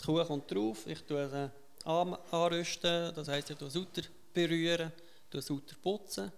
[0.00, 1.50] Die Kuh kommt drauf, ich tue sie
[1.88, 4.90] anrüsten, das heisst, ich tue Sutter berühren,
[5.30, 6.32] tue Sutter putzen,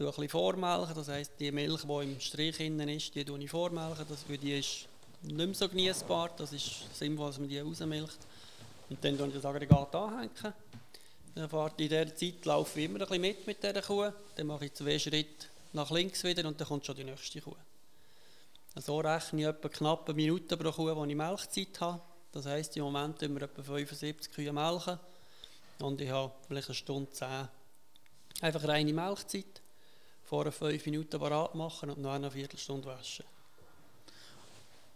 [0.00, 3.38] tue ein bisschen vormelken, das heisst, die Milch, die im Strich innen ist, die tue
[3.38, 4.86] ich vormelken, das, die ist
[5.20, 8.18] nicht mehr so genießbar, das ist sinnvoll, dass man die rausmilcht.
[8.88, 10.54] Und dann tue ich das Aggregat anhängen.
[11.34, 14.10] Dann fahrt in dieser Zeit laufe ich immer ein bisschen mit mit dieser Kuh.
[14.36, 17.54] Dann mache ich zwei Schritte nach links wieder und dann kommt schon die nächste Kuh.
[18.76, 22.00] So rechne ich etwa knapp eine Minute pro Kuh, wo ich Melkzeit habe.
[22.32, 24.98] Das heisst, im Moment tun wir etwa 75 Kühe melken.
[25.78, 27.48] Und ich habe vielleicht eine Stunde 10
[28.40, 29.59] einfach reine Melkzeit.
[30.30, 33.24] Vorher 5 Minuten parat machen und nachher eine Viertelstunde waschen.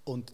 [0.05, 0.33] Und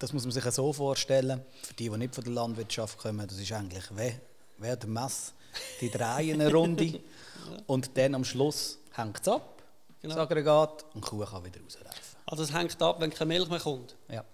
[0.00, 3.38] das muss man sich so vorstellen, für die, die nicht von der Landwirtschaft kommen, das
[3.38, 4.12] ist eigentlich wie,
[4.58, 5.34] wie der Mess.
[5.80, 6.98] Die drehen eine Runde
[7.68, 9.62] und dann am Schluss hängt es ab,
[10.02, 10.16] genau.
[10.16, 12.16] das Aggregat, und die Kuh kann wieder rauslaufen.
[12.26, 13.94] Also es hängt ab, wenn keine Milch mehr kommt.
[14.10, 14.24] Ja.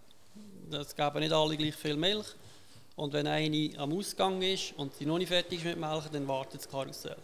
[0.70, 2.28] Das geben nicht alle gleich viel Milch.
[2.96, 6.26] Und wenn eine am Ausgang ist und sie noch nicht fertig ist mit Milch, dann
[6.26, 7.18] wartet das Karussell.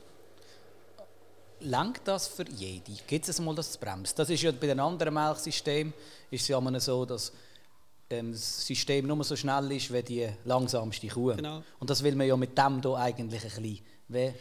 [1.60, 2.92] Langt das für jede?
[3.06, 4.18] Gibt es mal, dass es bremst?
[4.18, 5.92] Das ist ja bei den anderen Milchsystemen
[6.30, 7.32] ist es ja so, dass
[8.10, 11.34] ähm, das System nur so schnell ist wie die langsamste Kuh.
[11.36, 11.62] Genau.
[11.78, 14.32] Und das will man ja mit dem hier eigentlich ein bisschen wie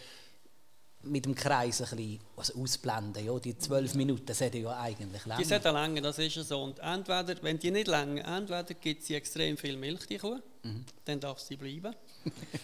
[1.03, 3.25] mit dem Kreis ein bisschen also ausblenden.
[3.25, 5.39] Ja, die zwölf Minuten sollten ja eigentlich länger.
[5.39, 6.61] Die sollten länger, das ist ja so.
[6.61, 10.85] Und entweder, wenn die nicht länger, entweder gibt sie extrem viel Milch, die Kuh, mhm.
[11.05, 11.95] dann darf sie bleiben.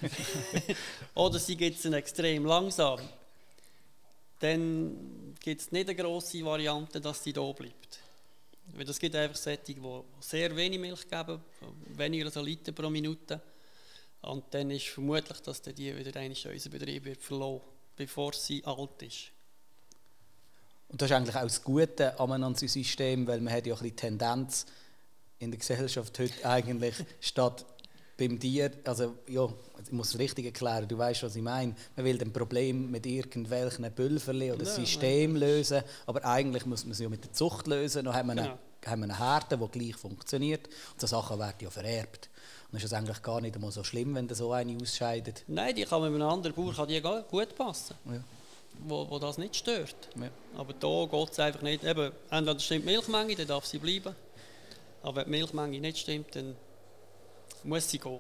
[1.16, 3.00] Oder sie gibt es extrem langsam.
[4.40, 8.00] Dann gibt es nicht eine grosse Variante, dass sie da bleibt.
[8.74, 11.40] Weil es gibt einfach Sättige, die sehr wenig Milch geben,
[11.96, 13.40] weniger als Liter pro Minute.
[14.22, 17.62] Und dann ist vermutlich, dass die wieder in unseren Betrieb wird verloren
[17.96, 19.32] bevor sie alt ist.
[20.90, 23.82] Und das ist eigentlich auch das Gute an einem System, weil man hat ja auch
[23.82, 24.66] die Tendenz
[25.40, 27.66] in der Gesellschaft heute eigentlich statt
[28.18, 29.50] beim Tier, also ja,
[29.84, 31.76] ich muss es richtig erklären, du weißt, was ich meine.
[31.96, 36.94] Man will ein Problem mit irgendwelchen Pülverli oder ja, System lösen, aber eigentlich muss man
[36.94, 38.06] es ja mit der Zucht lösen.
[38.06, 38.48] Dann haben wir, genau.
[38.48, 42.30] eine, haben wir eine Härte, die gleich funktioniert und so Sachen werden ja vererbt.
[42.66, 45.44] Und dann ist es eigentlich gar nicht einmal so schlimm, wenn da so eine ausscheidet.
[45.48, 47.96] Nein, die kann mit einem anderen Bauer kann die gut passen.
[48.06, 48.24] Ja.
[48.88, 49.96] Wo, wo das nicht stört.
[50.16, 50.30] Ja.
[50.58, 51.84] Aber da geht es einfach nicht.
[51.84, 54.16] Eben, entweder stimmt die Milchmenge, dann darf sie bleiben.
[55.02, 56.56] Aber wenn die Milchmenge nicht stimmt, dann
[57.64, 58.20] muss sie gehen.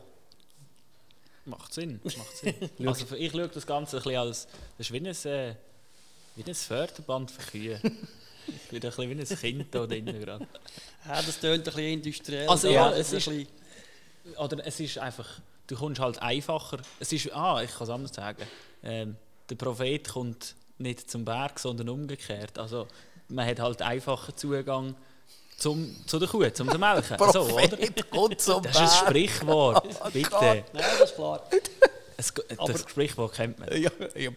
[1.45, 1.99] Macht Sinn.
[2.03, 2.69] Macht Sinn.
[2.87, 5.55] also ich schaue das Ganze ein bisschen als das ist wie ein, äh,
[6.35, 7.81] wie ein Förderband für Kühe.
[8.47, 10.47] Ich bin ein bisschen wie ein Kind da drinnen gerade.
[11.07, 12.47] Ja, das tönt ein bisschen industriell.
[12.47, 13.27] Also ja, es ist,
[14.37, 15.27] oder es ist einfach,
[15.65, 16.77] du kommst halt einfacher.
[16.99, 18.43] Es ist, ah, ich kann es anders sagen.
[18.83, 19.15] Ähm,
[19.49, 22.59] der Prophet kommt nicht zum Berg, sondern umgekehrt.
[22.59, 22.87] Also
[23.29, 24.95] man hat halt einfacher Zugang
[25.57, 27.17] zum, zu der Kuh, zum Melken.
[27.17, 28.67] Prophet so, oder?
[28.67, 30.29] Das ist ein Sprichwort, oh, bitte.
[30.31, 31.43] Nein, das ist klar.
[32.17, 32.33] Es,
[32.65, 33.69] das Sprichwort kennt man.
[33.81, 34.29] Ja, ich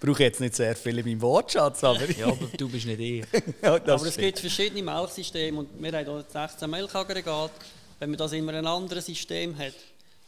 [0.00, 2.10] brauche jetzt nicht sehr viel in meinem Wortschatz, aber...
[2.10, 3.24] ja, aber du bist nicht ich.
[3.62, 7.52] ja, aber es gibt verschiedene Melksysteme und wir haben hier 16 Milchaggregate.
[7.98, 9.74] Wenn man das immer ein anderes System hat,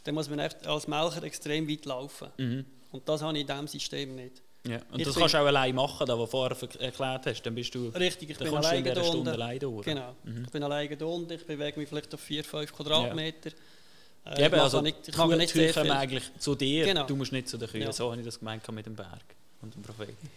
[0.03, 2.27] dann muss man als Melker extrem weit laufen.
[2.37, 2.65] Mhm.
[2.91, 4.41] Und das habe ich in diesem System nicht.
[4.67, 4.77] Ja.
[4.91, 7.41] Und ich das kannst du auch allein machen, das, was du vorher erklärt hast.
[7.41, 9.85] Dann bist du, Richtig, ich bin alleine da Stunde alleine durch.
[9.85, 10.43] Genau, mhm.
[10.45, 13.49] ich bin alleine da unten, ich bewege mich vielleicht auf 4-5 Quadratmeter.
[14.25, 14.33] Ja.
[14.33, 17.07] Äh, Eben, also nicht, ich mache nicht sehr eigentlich zu dir, genau.
[17.07, 17.83] du musst nicht zu den Kühen.
[17.83, 17.91] Ja.
[17.91, 19.23] So habe ich das gemeint mit dem Berg
[19.63, 20.29] und dem Propheten.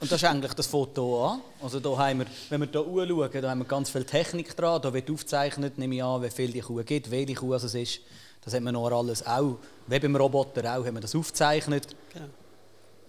[0.00, 1.40] Und das ist eigentlich das Foto an.
[1.62, 4.80] Also da haben wir, wenn wir hier anschauen, da haben wir ganz viel Technik dran.
[4.80, 8.00] Da wird aufgezeichnet, nehme ich an, wie viel die Kuh gibt, welche Kuh es ist.
[8.42, 11.88] Das haben wir noch alles auch, wie beim Roboter auch, haben wir das aufgezeichnet.
[12.14, 12.30] Genau.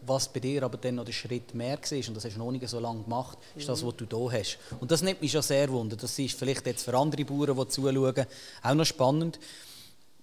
[0.04, 2.52] Was bei dir aber dann noch der Schritt mehr war, und das hast du noch
[2.52, 4.58] nicht so lange gemacht, ist das, was du hier hast.
[4.80, 5.96] Und das nimmt mich schon sehr wunder.
[5.96, 8.26] Das ist vielleicht jetzt für andere Bauern, die zuschauen,
[8.64, 9.40] auch noch spannend.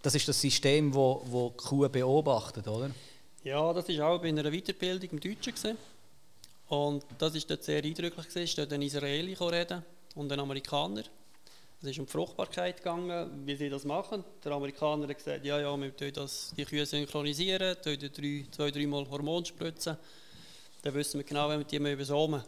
[0.03, 2.91] Das ist das System, das wo, die Kuh beobachtet, oder?
[3.45, 5.55] Ja, das war auch bei einer Weiterbildung im Deutschen.
[5.55, 5.77] Gewesen.
[6.69, 8.27] Und das war dort sehr eindrücklich.
[8.29, 9.83] Es ist dort ein Israeli reden
[10.15, 11.03] und ein Amerikaner.
[11.81, 14.25] Es ist um die Fruchtbarkeit gegangen, wie sie das machen.
[14.45, 18.71] Der Amerikaner hat gesagt, ja, ja, wir tun das, die Kühe synchronisieren, tun drei, zwei,
[18.73, 19.97] dreimal Hormone spritzen.
[20.83, 22.43] Dann wissen wir genau, wenn wir die übersomen.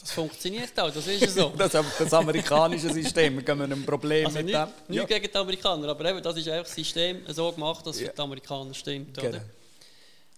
[0.00, 1.48] Das funktioniert auch, das ist so.
[1.56, 4.68] das, das amerikanische System, wir haben ein Problem also mit nicht, dem.
[4.88, 5.18] Nicht ja.
[5.18, 8.08] gegen die Amerikaner, aber eben, das ist einfach das System so gemacht, dass es ja.
[8.08, 9.16] für die Amerikaner stimmt.
[9.16, 9.28] Genau.
[9.28, 9.44] Oder?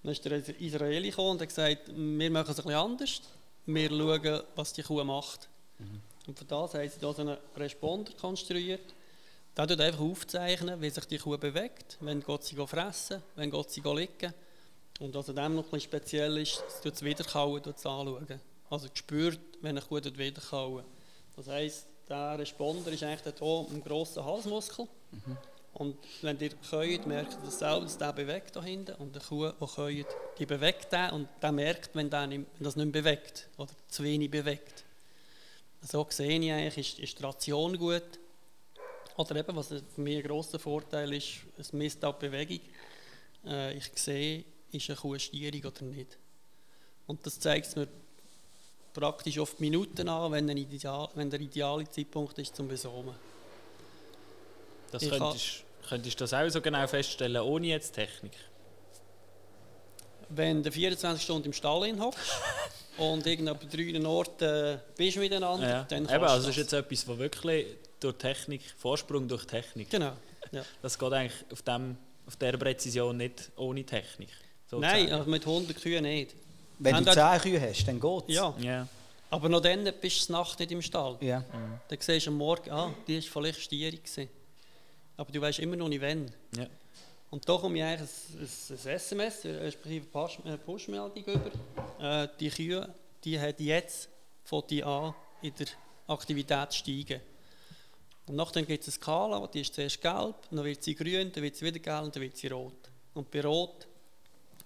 [0.02, 3.22] Dann ist der Israeli gekommen und hat gesagt, wir machen es ein bisschen anders.
[3.66, 5.48] Wir schauen, was die Kuh macht.
[5.78, 6.00] Mhm.
[6.26, 8.94] Und für das haben sie da so einen Responder konstruiert.
[9.56, 13.70] Der tut einfach aufzeichnen, wie sich die Kuh bewegt, wenn Gott sie fressen, wenn Gott
[13.70, 14.34] sie liegen.
[15.00, 18.40] Und was an dem noch ein speziell ist, es tut das Wiederkauen anschauen.
[18.68, 20.84] Also spürt, wenn eine Kuh wiederkauen.
[21.36, 24.86] Das heisst, der Responder ist eigentlich hier im grossen Halsmuskel.
[25.12, 25.36] Mhm.
[25.74, 28.94] Und wenn ihr könnt, merkt ihr selber, dass der bewegt da hinten.
[28.96, 30.06] Und der Kuh, die könnt,
[30.38, 34.02] die bewegt den und der merkt, wenn, der nicht, wenn das nicht bewegt oder zu
[34.02, 34.85] wenig bewegt
[35.86, 38.18] so sehe ich eigentlich, ist, ist die Ration gut.
[39.16, 42.60] Oder eben, was für mich ein grosser Vorteil ist, es misst auch die Bewegung.
[43.46, 46.18] Äh, ich sehe, ist eine Kuh stierig oder nicht.
[47.06, 47.88] Und das zeigt es mir
[48.92, 53.14] praktisch oft Minuten an, wenn, ein Ideal, wenn der ideale Zeitpunkt ist zum Besomen.
[54.90, 58.32] Das könntest, könntest du das auch so genau feststellen, ohne jetzt Technik?
[60.28, 62.32] Wenn du 24 Stunden im Stall hockst
[62.98, 65.82] und irgendwo bei drei Orten bist miteinander, ja.
[65.84, 67.66] dann Eben, also das ist jetzt etwas, was wirklich
[68.00, 69.90] durch Technik, Vorsprung durch Technik.
[69.90, 70.12] Genau.
[70.52, 70.62] Ja.
[70.82, 74.28] Das geht eigentlich auf, dem, auf dieser Präzision nicht ohne Technik.
[74.72, 76.34] Nein, also mit 100 Kühen nicht.
[76.78, 78.34] Wenn Wenn du 10 Kühe hast, dann geht es.
[78.34, 78.54] Ja.
[78.60, 78.88] ja.
[79.30, 81.16] Aber noch dann bist du nachts nicht im Stall.
[81.20, 81.40] Ja.
[81.40, 81.80] Mhm.
[81.88, 84.02] Dann siehst du am Morgen, ah, die war vielleicht stierig.
[85.16, 86.30] Aber du weißt immer noch nicht, wann.
[86.56, 86.66] Ja.
[87.36, 90.06] Und da komme ich eigentlich ein, ein, ein SMS, respektive
[90.42, 91.50] eine Push-Meldung über.
[92.00, 94.08] Äh, die Kühe, die hat jetzt
[94.42, 95.66] von die an in der
[96.06, 97.20] Aktivität steigen.
[98.26, 101.42] Und nachdem gibt es eine Skala, die ist zuerst gelb, dann wird sie grün, dann
[101.42, 102.88] wird sie wieder gelb und dann wird sie rot.
[103.12, 103.86] Und bei rot,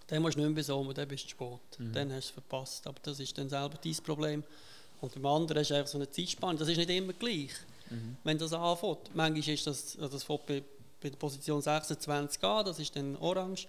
[0.07, 1.81] dann musst du nicht mehr besonnen, dann bist du spät.
[1.81, 1.93] Mhm.
[1.93, 2.87] Dann hast du es verpasst.
[2.87, 4.45] Aber das ist dann selber dein Problem.
[5.01, 6.57] Und beim anderen du einfach so eine Zeitspanne.
[6.57, 7.51] Das ist nicht immer gleich,
[7.91, 8.17] mhm.
[8.23, 9.13] wenn das anfängt.
[9.13, 10.63] Manchmal ist das, also das bei
[11.01, 13.67] bei der Position 26 an, das ist dann orange,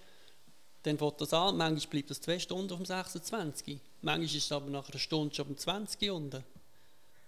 [0.82, 3.78] dann fängt das an, manchmal bleibt das zwei Stunden auf dem 26.
[4.02, 6.44] Manchmal ist es aber nach einer Stunde schon auf dem 20 unten.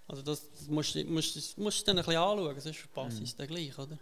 [0.07, 3.25] Also das, das musst, du musst, musst dann ein bisschen anschauen, sonst verpasst mhm.
[3.25, 3.99] es dann gleich, oder?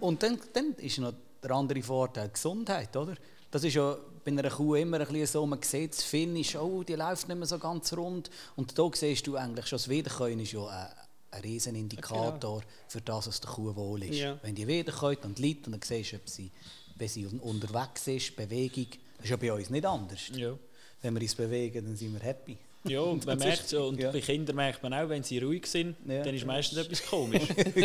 [0.00, 3.14] Und dann, dann ist noch der andere Vorteil, Gesundheit, oder?
[3.50, 6.82] Das ist ja bei einer Kuh immer ein bisschen so, man sieht das Finish, oh,
[6.82, 8.30] die läuft nicht mehr so ganz rund.
[8.56, 10.90] Und da siehst du eigentlich schon, das Wiederkäuen ist ja
[11.34, 12.72] ein riesen Indikator genau.
[12.88, 14.18] für das, was der Kuh wohl ist.
[14.18, 14.38] Ja.
[14.42, 16.50] Wenn die wiederkommt und liegt und dann siehst du, ob sie,
[16.96, 20.30] wenn sie unterwegs ist, Bewegung, das ist ja bei uns nicht anders.
[20.34, 20.56] Ja.
[21.02, 22.56] Wenn wir uns bewegen, dann sind wir happy.
[22.84, 24.10] Ja, und man merkt so, und ja.
[24.10, 26.22] bei Kindern merkt man auch, wenn sie ruhig sind, ja.
[26.22, 27.42] dann ist meistens etwas komisch.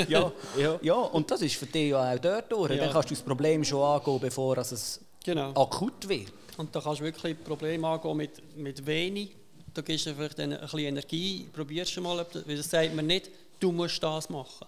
[0.08, 0.32] ja.
[0.58, 0.80] ja.
[0.82, 2.78] ja, und das ist für dich ja auch dort durch.
[2.78, 5.50] Dann kannst du das Problem schon angehen, bevor es genau.
[5.52, 6.32] akut wird.
[6.58, 9.32] Und da kannst du wirklich Probleme angehen mit, mit wenig
[9.80, 13.30] da gibst du vielleicht ein bisschen Energie, probierst du mal, weil das sagt mir nicht,
[13.62, 14.68] du musst das machen.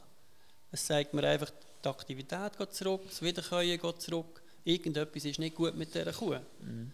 [0.72, 1.52] Es sagt mir einfach,
[1.84, 6.38] die Aktivität geht zurück, das Wiederkäuen geht zurück, irgendetwas ist nicht gut mit dieser Kuh.
[6.62, 6.92] Mhm.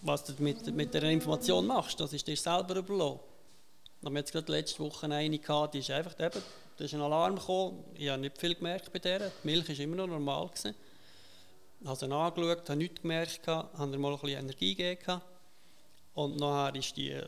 [0.00, 3.20] Was du mit, mit dieser Information machst, das ist dir selber überlassen.
[4.00, 6.42] Wir haben jetzt gerade letzte Woche eine gehabt, die ist einfach eben,
[6.78, 9.78] da ist ein Alarm gekommen, ich habe nicht viel gemerkt bei der, die Milch war
[9.78, 10.48] immer noch normal.
[10.48, 10.74] Gewesen.
[11.80, 15.20] Ich habe sie angeschaut, habe nichts gemerkt, habe mal ein bisschen Energie gegeben.
[16.14, 17.18] Und nachher ist die,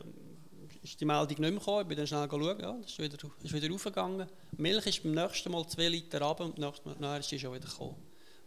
[0.83, 1.81] ist die Meldung nicht mehr gekommen.
[1.81, 4.27] Ich bin dann schnell schauen, ja, das ist wieder, ist wieder aufgegangen.
[4.57, 7.95] Milch ist beim nächsten Mal 2 Liter runter und nachher ist sie schon wieder gekommen.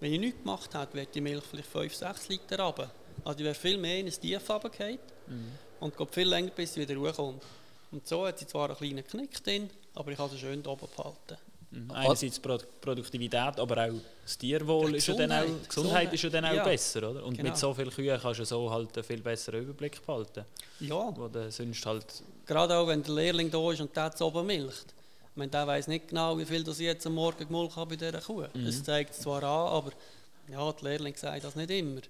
[0.00, 2.90] Wenn ich nichts gemacht hätte, wäre die Milch vielleicht 5, 6 Liter runter.
[3.24, 5.52] Also die wäre viel mehr in ein Tief runtergefallen mhm.
[5.80, 7.42] und geht viel länger, bis sie wieder hochkommt.
[7.90, 10.86] Und so hat sie zwar einen kleinen Knick drin, aber ich habe sie schön oben
[10.96, 11.36] behalten.
[11.70, 11.90] Mhm.
[11.90, 16.30] Einerseits Pro Produktivität, aber auch das Tierwohl ist ja dann auch, Gesundheit, Gesundheit ist ja
[16.30, 16.64] dann auch ja.
[16.64, 17.24] besser, oder?
[17.24, 17.50] Und genau.
[17.50, 20.44] mit so vielen Kühen kannst du so halt einen viel besseren Überblick behalten.
[20.80, 21.14] Ja.
[21.14, 22.06] Wo sonst halt
[22.46, 24.94] Gerade auch, wenn der Lehrling da ist und der zu oben milcht.
[25.30, 27.96] Ich meine, der weiß nicht genau, wie viel das ich jetzt am Morgen gemolken habe
[27.96, 28.46] bei dieser Kuh.
[28.54, 28.64] Mhm.
[28.64, 29.92] Das zeigt es zwar an, aber
[30.50, 32.00] ja, der Lehrling sagt das nicht immer.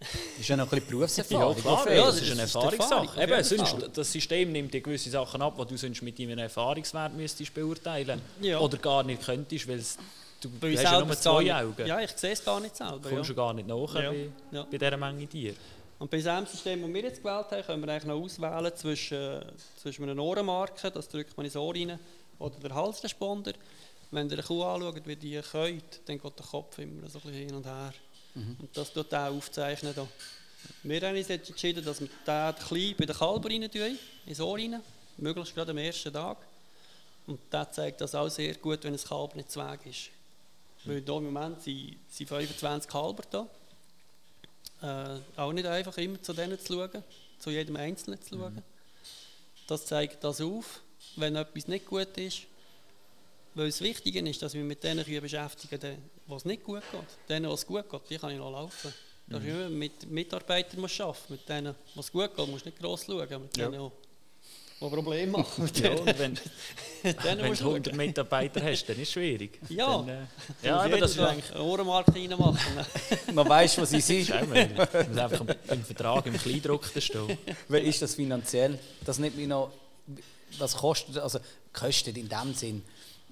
[0.00, 1.56] Das ist ja noch ein bisschen Berufserfahrung.
[1.56, 3.22] ja, klar, ja, das, ist eine Erfahrungssache.
[3.22, 7.14] Eben, sonst, das System nimmt dir gewisse Sachen ab, die du sonst mit deinem Erfahrungswert
[7.14, 8.58] müsstest beurteilen ja.
[8.58, 9.80] oder gar nicht könntest, weil
[10.40, 11.86] du Weil hast ja nur zwei Augen.
[11.86, 12.98] Ja, ich sehe es gar nicht selber.
[12.98, 14.10] Du kommst ja gar nicht nach ja.
[14.10, 14.62] bei, ja.
[14.64, 15.54] bei dieser Menge Tiere.
[15.98, 19.40] Und bei diesem System, das wir jetzt gewählt haben, können wir eigentlich noch auswählen zwischen,
[19.80, 21.96] zwischen einer Ohrenmarke, das drückt man ins Ohr rein,
[22.40, 23.52] oder der Halsresponder.
[24.10, 27.22] Wenn ihr eine Kuh anschaut, wie die käut, dann geht der Kopf immer so ein
[27.22, 27.92] bisschen hin und her.
[28.34, 28.56] Mhm.
[28.60, 29.94] Und das tut auch aufzeichnen.
[29.94, 30.06] Da.
[30.82, 34.40] Wir haben uns jetzt entschieden, dass wir den klein bei den Kalber rein tun, ins
[34.40, 34.80] Ohr rein,
[35.16, 36.38] möglichst gerade am ersten Tag.
[37.26, 40.10] Und das zeigt das auch sehr gut, wenn ein Kalb nicht zweig ist.
[40.84, 43.46] Weil hier im Moment sind, sind 25 Kalber da.
[44.82, 47.04] Äh, auch nicht einfach immer zu denen zu schauen,
[47.38, 48.54] zu jedem Einzelnen zu schauen.
[48.54, 48.62] Mhm.
[49.68, 50.80] Das zeigt das auf,
[51.16, 52.42] wenn etwas nicht gut ist.
[53.54, 57.28] Weil das Wichtige ist, dass wir mit denen beschäftigen, wo es nicht gut geht.
[57.28, 58.92] Denen, was gut geht, die kann ich noch laufen.
[59.26, 59.32] Mhm.
[59.32, 63.04] Dass ich mit Mitarbeitern muss arbeiten Mit denen, was gut geht, musst du nicht gross
[63.04, 63.42] schauen.
[63.42, 63.92] Mit denen, ja
[64.90, 65.70] die Probleme machen.
[65.74, 66.38] ja, und wenn,
[67.02, 69.58] wenn du 100 Mitarbeiter hast, dann ist es schwierig.
[69.68, 70.26] Ja, dann, äh,
[70.62, 72.58] ja aber das ist eigentlich eine Ohrenmarke reinmachen.
[73.34, 74.28] Man weiß, was sie sind.
[74.28, 74.68] Mal,
[75.08, 77.38] muss einfach im Vertrag im Kleindruck stehen.
[77.68, 78.78] Wie ist das finanziell?
[79.04, 79.72] Das nicht mehr noch,
[80.58, 81.38] was kostet, also
[81.72, 82.82] kostet in dem Sinn,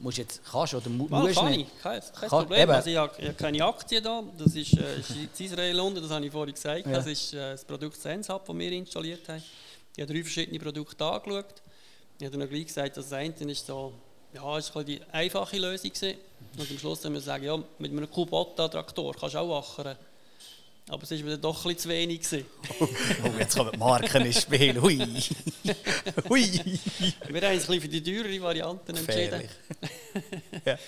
[0.01, 1.61] musst jetzt, kannst oder mu musst kann nicht?
[1.61, 2.71] Ich, kein, kein kann, Problem.
[2.71, 6.13] Also ich, habe, ich habe keine Aktien da, das ist, äh, ist Israel London, das
[6.13, 6.87] habe ich vorhin gesagt.
[6.87, 6.93] Ja.
[6.93, 9.43] Das ist äh, das Produkt SenseHub, das wir installiert haben.
[9.95, 11.63] Ich habe drei verschiedene Produkte angeschaut.
[12.19, 13.93] Ich habe dann gleich gesagt, dass das eine ist so,
[14.33, 16.19] ja, ist die einfache Lösung gewesen.
[16.59, 19.97] Und am Schluss haben wir gesagt, ja, mit einem Kubota-Traktor kannst du auch wachern.
[20.91, 22.23] Aber es war mir doch ein bisschen zu wenig.
[22.81, 22.89] oh,
[23.39, 24.81] jetzt kommen die Marken ins Spiel.
[24.83, 24.99] Hui.
[26.29, 26.51] Hui.
[27.29, 29.49] Wir haben uns ein bisschen für die teurere Varianten entschieden.
[30.65, 30.79] ja.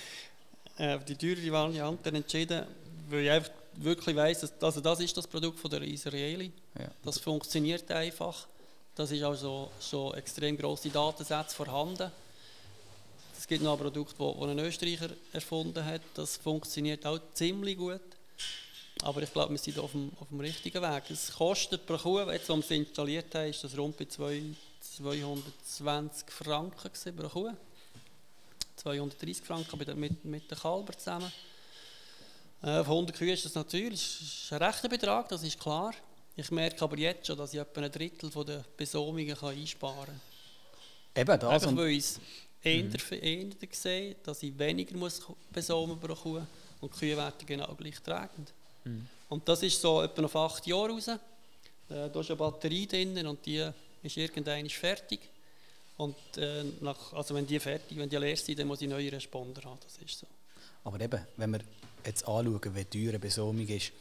[0.76, 2.66] äh, für die teurere Varianten entschieden,
[3.08, 6.50] weil ich einfach wirklich weiss, dass also das ist das Produkt von der Israeli.
[6.76, 6.88] Ja.
[7.04, 8.48] Das funktioniert einfach.
[8.96, 12.10] Das ist also schon extrem grosse Datensätze vorhanden.
[13.38, 16.02] Es gibt noch ein Produkt, das ein Österreicher erfunden hat.
[16.14, 18.00] Das funktioniert auch ziemlich gut.
[19.02, 21.10] Aber ich glaube, wir sind auf dem, auf dem richtigen Weg.
[21.10, 26.30] Es kostet pro Kuh, jetzt, als wir es installiert haben, ist das rund bei 220
[26.30, 27.50] Franken pro Kuh.
[28.76, 31.32] 230 Franken mit, mit, mit den Kalber zusammen.
[32.62, 35.92] Äh, auf 100 Kühe ist das natürlich ist ein rechter Betrag, das ist klar.
[36.36, 40.20] Ich merke aber jetzt schon, dass ich etwa ein Drittel der Besomungen einsparen kann.
[41.14, 41.50] Eben das.
[41.50, 42.20] Einfach weil ich es
[42.62, 42.94] eher, mhm.
[43.10, 45.20] eher sehe, dass ich weniger muss
[45.52, 46.40] besomen pro Kuh
[46.80, 48.52] und die Kühe werden genau gleich tragend.
[48.84, 49.06] Mhm.
[49.28, 51.08] Und das ist so etwa auf acht Jahre raus.
[51.08, 51.18] Äh,
[51.88, 53.66] da ist eine Batterie drin und die
[54.02, 55.20] ist irgendwann fertig.
[55.96, 59.12] Und äh, nach, also wenn die fertig, wenn die leer sind, dann muss ich neue
[59.12, 59.78] Responder haben.
[59.82, 60.26] Das ist so.
[60.84, 61.60] Aber eben, wenn wir
[62.04, 63.92] jetzt anschauen, wie teuer eine Besomung ist,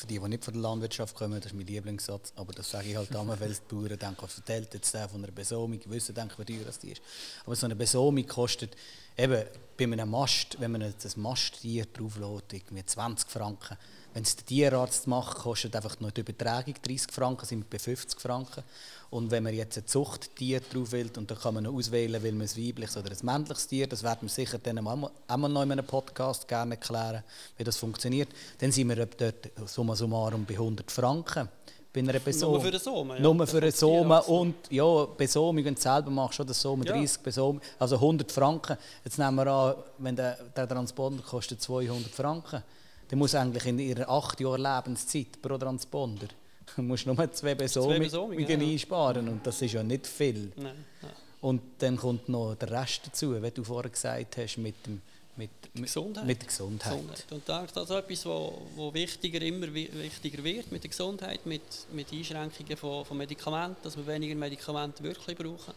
[0.00, 2.88] für die, die nicht von der Landwirtschaft kommen, das ist mein Lieblingssatz, aber das sage
[2.90, 6.14] ich halt immer, weil die Bauern denken, was erzählt jetzt der von einer Besomung, wissen,
[6.14, 7.02] denken, wie teuer das die ist.
[7.44, 8.76] Aber so eine Besomung kostet
[9.16, 9.44] eben
[9.76, 13.76] bei einem Mast, wenn man das Masttier drauflässt, irgendwie 20 Franken.
[14.18, 17.78] Wenn es der Tierarzt macht, kostet einfach nur die Übertragung 30 Franken, sind wir bei
[17.78, 18.64] 50 Franken.
[19.10, 22.32] Und wenn man jetzt ein Zuchttier drauf will, und dann kann man noch auswählen, will
[22.32, 25.62] man ein weibliches oder ein männliches Tier, das werden wir sicher dann auch mal noch
[25.62, 27.22] in einem Podcast gerne erklären,
[27.58, 31.48] wie das funktioniert, dann sind wir dort summa summarum bei 100 Franken.
[31.92, 32.56] Bei einer Besomung.
[32.56, 33.22] Nur für den Somen, ja.
[33.22, 36.92] Nur für den Somen und ja, Besomung, wenn du selber machst, schon das Somen, ja.
[36.92, 38.78] 30 Besomung, also 100 Franken.
[39.04, 42.64] Jetzt nehmen wir an, wenn der, der Transponder kostet 200 Franken,
[43.08, 46.28] dann muss eigentlich in ihrer 8 Jahre Lebenszeit pro Transponder
[46.76, 48.58] musst nur zwei Besomungen ja.
[48.58, 50.52] einsparen und das ist ja nicht viel.
[50.56, 51.12] Nein, nein.
[51.40, 55.00] Und dann kommt noch der Rest dazu, wie du vorher gesagt hast, mit, dem,
[55.36, 56.26] mit, Gesundheit.
[56.26, 56.92] mit der Gesundheit.
[56.92, 57.24] Gesundheit.
[57.30, 62.76] Und das ist etwas, was wichtiger, immer wichtiger wird mit der Gesundheit, mit, mit Einschränkungen
[62.76, 65.74] von, von Medikamenten, dass wir weniger Medikamente wirklich brauchen.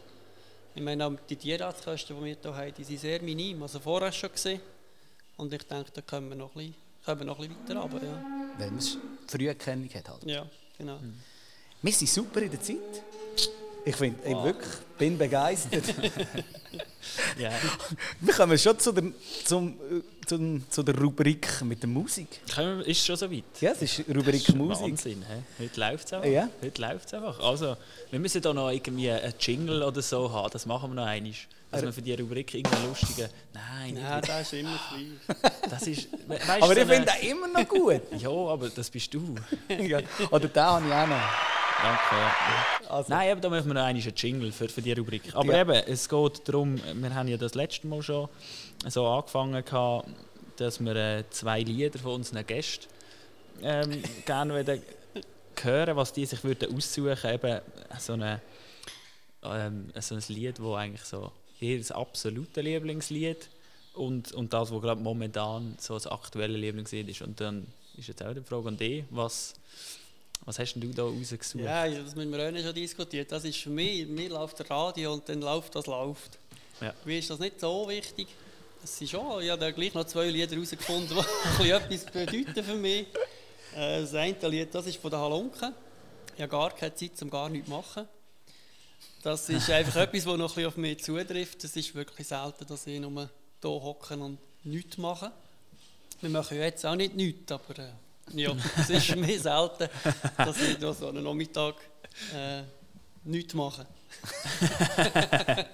[0.73, 4.11] Ich meine, auch die Tierarztkosten, die wir hier haben, die sind sehr minim, also vorher
[4.11, 4.61] schon gesehen.
[5.37, 6.75] Und ich denke, da können wir noch ein bisschen,
[7.05, 8.05] können wir noch ein bisschen weiter runter.
[8.05, 8.25] Ja.
[8.57, 8.97] Weil man es
[9.27, 10.23] Früherkennung hat halt.
[10.25, 10.45] Ja.
[10.77, 10.99] Genau.
[11.81, 12.77] Wir sind super in der Zeit.
[13.83, 14.27] Ich finde, wow.
[14.27, 15.83] ich wirklich bin begeistert.
[17.39, 17.51] ja.
[18.19, 19.03] Wir kommen schon zu der,
[19.43, 19.75] zum,
[20.25, 22.27] zum, zu der Rubrik mit der Musik.
[22.85, 23.43] Ist schon so weit?
[23.59, 24.91] Ja, es ist Rubrik ist Musik.
[24.91, 25.63] Wahnsinn, he?
[25.63, 26.29] Heute läuft es einfach.
[26.29, 26.49] Ja.
[26.61, 27.39] Heute läuft's einfach.
[27.39, 27.75] Also,
[28.11, 31.33] wir müssen da noch irgendwie einen Jingle oder so haben, das machen wir noch einmal.
[31.71, 33.29] Dass wir für die Rubrik irgendeinen lustigen.
[33.53, 35.19] Nein, Nein, das ist immer schwierig.
[35.69, 38.01] Das ist, weißt, aber so ich finde den immer noch gut.
[38.17, 39.35] ja, aber das bist du.
[40.31, 41.21] Oder den habe ich auch noch.
[41.81, 42.89] Danke.
[42.89, 43.09] Also.
[43.09, 45.33] Nein, aber da machen wir noch einen Jingle für, für die Rubrik.
[45.33, 45.61] Aber ja.
[45.61, 48.27] eben, es geht darum, wir haben ja das letzte Mal schon
[48.87, 49.63] so angefangen,
[50.57, 52.87] dass wir äh, zwei Lieder von unseren Gästen
[53.63, 54.81] ähm, gerne würden
[55.63, 57.61] hören, was die sich würden aussuchen würden.
[57.99, 58.41] So, eine,
[59.43, 61.31] ähm, so ein Lied, das eigentlich so
[61.61, 63.47] ihr absolute Lieblingslied
[63.93, 67.21] und, und das, was gerade momentan so das aktuelle Lieblingslied ist.
[67.21, 69.53] Und dann ist jetzt auch die Frage an dich, was,
[70.45, 71.63] was hast du da rausgesucht?
[71.63, 73.31] Ja, das müssen wir auch schon diskutiert.
[73.31, 76.39] Das ist für mich, mir läuft der Radio und dann läuft, was läuft.
[76.81, 76.93] Ja.
[77.05, 78.27] Mir ist das nicht so wichtig.
[78.83, 81.17] Es ist schon, ich habe gleich noch zwei Lieder herausgefunden,
[81.63, 83.05] die etwas bedeuten für mich.
[83.75, 85.73] Äh, das eine Lied, das ist von der Halunke.
[86.35, 88.07] Ich habe gar keine Zeit, um gar nichts zu machen.
[89.21, 91.63] Das ist einfach etwas, das noch ein auf mich zutrifft.
[91.63, 93.29] Es ist wirklich selten, dass ich nur
[93.61, 95.31] hier hocke und nichts mache.
[96.21, 97.91] Wir machen ja jetzt auch nicht nichts, aber äh,
[98.33, 99.89] ja, es ist für mich selten,
[100.37, 101.75] dass ich da so einen Nachmittag
[102.35, 102.63] äh,
[103.23, 103.85] nichts mache.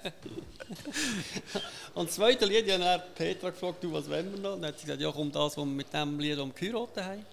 [1.94, 4.54] und das zweite Lied, ich habe Petra gefragt, du, was wollen wir noch?
[4.54, 7.04] Und dann hat sie gesagt, ja, komm, das, was wir mit dem Lied um geheiratet
[7.04, 7.26] haben.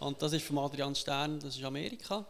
[0.00, 2.24] Und das ist von Adrian Stern, das ist Amerika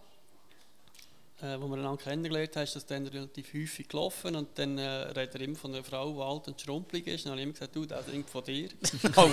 [1.43, 4.89] äh, wo wir einander kennengelernt haben, ist das dann relativ häufig gelaufen und dann äh,
[4.89, 7.45] redet er immer von einer Frau, die alt und schrumpelig ist und dann habe ich
[7.45, 8.69] immer gesagt, du, das singt von dir.
[9.17, 9.29] Oh,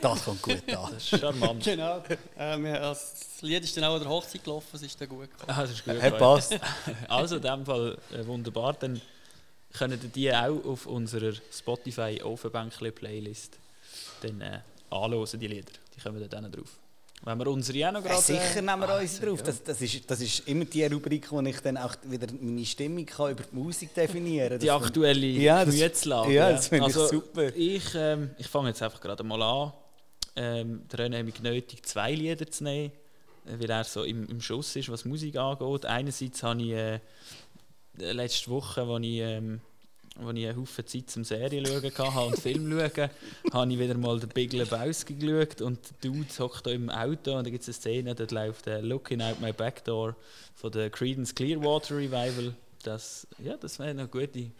[0.00, 0.92] das kommt gut an.
[0.92, 1.64] Das ist charmant.
[1.64, 2.02] genau.
[2.36, 5.50] Ähm, das Lied ist dann auch an der Hochzeit gelaufen, es ist dann gut gekommen.
[5.50, 5.94] Ah, das ist gut.
[6.00, 6.58] Hey, passt.
[7.08, 9.00] also in dem Fall äh, wunderbar, dann
[9.72, 13.58] können ihr die auch auf unserer Spotify Ofenbänkle Playlist
[14.22, 15.72] dann äh, anhören, die Lieder.
[15.94, 16.78] Die kommen dann drauf.
[17.22, 18.22] Wenn wir unsere auch noch gerade...
[18.22, 19.42] sicher nehmen wir ah, uns drauf.
[19.42, 23.04] Das, das, ist, das ist immer die Rubrik, wo ich dann auch wieder meine Stimmung
[23.06, 24.58] kann über die Musik definieren kann.
[24.60, 26.32] Die aktuelle ja, Gemütslage.
[26.32, 27.56] Ja, das finde also, ich super.
[27.56, 29.72] Ich, ähm, ich fange jetzt einfach gerade mal an.
[30.36, 32.92] Ähm, der René hat mich genötigt, zwei Lieder zu nehmen,
[33.44, 35.86] weil er so im, im Schuss ist, was Musik angeht.
[35.86, 37.00] Einerseits habe ich äh,
[37.96, 39.18] letzte Woche, als ich...
[39.18, 39.60] Ähm,
[40.24, 43.10] als ich einen Haufen Zeit zum Serien schauen hatte und Film schauen,
[43.52, 47.46] habe ich wieder mal den Big Lebowski geschaut und der Dude hockt im Auto und
[47.46, 50.16] da gibt es eine Szene, dort läuft der Looking Out My Back Door
[50.54, 52.54] von der Creedence Clearwater Revival.
[52.82, 54.50] Das, ja, das hat eine gute,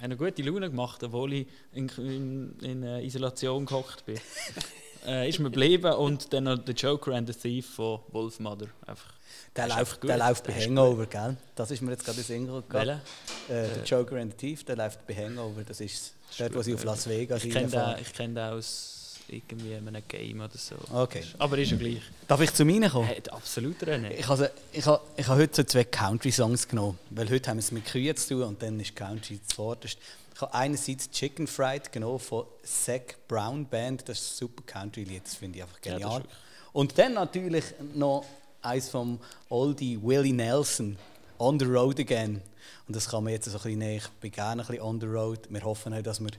[0.00, 4.18] eine gute Laune gemacht, obwohl ich in, in, in Isolation gehockt bin.
[5.06, 8.68] äh, ist mir geblieben und dann noch The Joker and the Thief von Wolfmother.
[8.86, 9.12] Einfach
[9.56, 11.36] der läuft, der läuft bei Hangover, gell?
[11.54, 13.00] Das ist mir jetzt gerade in Sinn gegangen.
[13.48, 15.62] Äh, der Joker and the Thief, der läuft bei Hangover.
[15.66, 18.96] Das ist dort, wo sie auf Las Vegas Ich kenne den, kenn den aus
[19.28, 20.76] irgendwie einem Game oder so.
[20.92, 21.22] Okay.
[21.38, 22.02] Aber ist ja gleich.
[22.28, 23.06] Darf ich zu mir kommen?
[23.06, 24.10] Hey, absolut René.
[24.10, 27.62] Ich habe ich habe, ich habe heute so zwei Country-Songs genommen, weil heute haben wir
[27.62, 29.98] es mit Kühen zu tun und dann ist Country zuvorderst.
[30.36, 35.24] Ich habe einerseits Chicken Fried genommen von Zach Brown Band, das ist ein super Country-Lied,
[35.24, 36.20] das finde ich einfach genial.
[36.20, 36.26] Ja,
[36.74, 37.64] und dann natürlich
[37.94, 38.22] noch
[38.60, 39.18] eins vom
[39.48, 40.98] Oldie Willie Nelson,
[41.38, 42.42] On the Road Again.
[42.86, 43.96] Und das kann man jetzt so ein bisschen näher.
[43.96, 45.38] Ich bin gerne ein bisschen on the road.
[45.48, 46.32] Wir hoffen auch, dass wir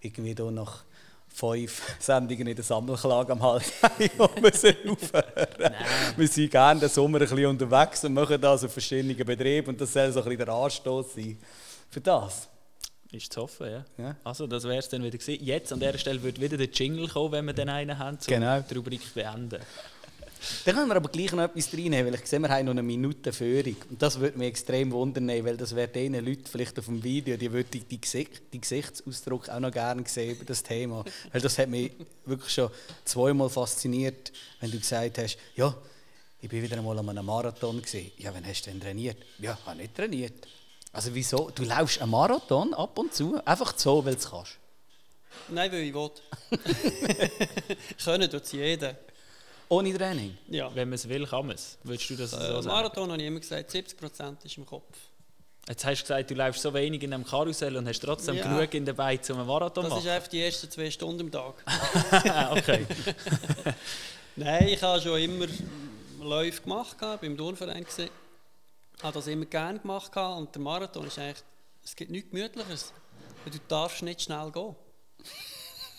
[0.00, 0.84] irgendwie hier nach
[1.28, 5.74] fünf Sendungen in der Sammelklage am Hals haben, müssen aufhören.
[6.16, 9.68] Wir sind gerne den Sommer ein bisschen unterwegs und machen das auf verschiedenen Betrieben.
[9.68, 11.36] Und das soll so ein bisschen der Anstoß sein
[11.90, 12.48] für das.
[13.12, 13.84] Ist zu hoffen, ja.
[13.98, 14.16] ja.
[14.24, 15.44] Also, das wäre es dann wieder gewesen.
[15.44, 18.26] Jetzt an dieser Stelle wird wieder der Jingle kommen, wenn wir den einen haben, um
[18.26, 18.60] genau.
[18.60, 19.60] die Rubrik beenden.
[20.64, 22.82] Dann können wir aber gleich noch etwas reinnehmen, weil ich sehe, wir haben noch eine
[22.82, 23.76] Minute Führung.
[23.90, 27.36] Und das würde mich extrem wundern, weil das wäre den Leuten vielleicht auf dem Video,
[27.36, 31.04] die würden die, Gesicht, die Gesichtsausdruck auch noch gerne sehen über das Thema.
[31.32, 31.92] Weil das hat mich
[32.24, 32.70] wirklich schon
[33.04, 35.74] zweimal fasziniert, wenn du gesagt hast, ja,
[36.40, 38.10] ich bin wieder einmal an einem Marathon gesehen.
[38.18, 39.18] Ja, wann hast du denn trainiert?
[39.38, 40.48] Ja, ich habe nicht trainiert.
[40.92, 41.50] Also wieso?
[41.54, 44.58] Du laufst einen Marathon ab und zu, einfach so, weil du es kannst.
[45.48, 46.10] Nein, weil ich will.
[48.04, 48.96] Können tut es jeder.
[49.68, 50.36] Ohne Training?
[50.48, 50.70] Ja.
[50.74, 51.78] Wenn man es will, kann man es.
[51.82, 52.66] Würdest du das äh, so sagen?
[52.66, 54.98] Marathon habe ich immer gesagt, 70% ist im Kopf.
[55.66, 58.42] Jetzt hast du gesagt, du läufst so wenig in einem Karussell und hast trotzdem ja.
[58.42, 60.04] genug in der Beine, um einen Marathon zu machen.
[60.04, 61.54] Das ist einfach die ersten zwei Stunden im Tag.
[62.50, 62.86] okay.
[64.36, 65.46] Nein, ich habe schon immer
[66.20, 67.86] Läufe gemacht, beim Turnverein
[68.96, 71.42] Ich habe das immer gerne gemacht und der Marathon ist eigentlich,
[71.84, 72.92] es gibt nichts Gemütliches.
[73.44, 74.76] Du darfst nicht schnell gehen.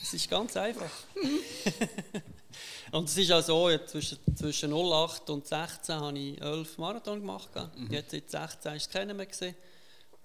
[0.02, 0.90] Es ist ganz einfach.
[2.92, 7.50] Und es ist auch so, zwischen, zwischen 08 und 16 habe ich 11 Marathon gemacht.
[7.76, 7.92] Mhm.
[7.92, 9.26] Jetzt seit 16 ist es keiner mehr.
[9.26, 9.56] Gewesen.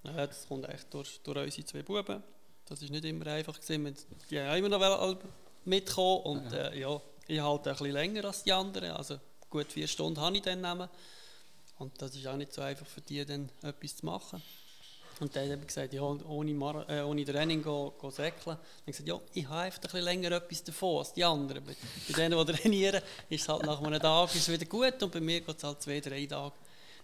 [0.03, 2.21] Das kommt echt durch, durch unsere zwei Buben.
[2.65, 3.59] Das war nicht immer einfach.
[3.59, 3.95] Gewesen.
[4.29, 5.17] Die haben immer noch
[5.65, 8.91] mitkommen und äh, ja, ich halte ein bisschen länger als die anderen.
[8.91, 10.87] Also gut vier Stunden habe ich dann nehmen.
[11.79, 14.41] Und das ist auch nicht so einfach für die, dann etwas zu machen.
[15.19, 18.57] Und dann hat er gesagt, ja, ohne, Mar äh, ohne Training go, go säckeln.
[18.57, 21.63] Dann gesagt, ja, ich habe einfach ein bisschen länger etwas davon als die anderen.
[21.63, 21.75] Bei,
[22.07, 25.19] bei denen, die trainieren, ist es halt nach einem Tag ist wieder gut und bei
[25.19, 26.55] mir geht es halt zwei, drei Tage,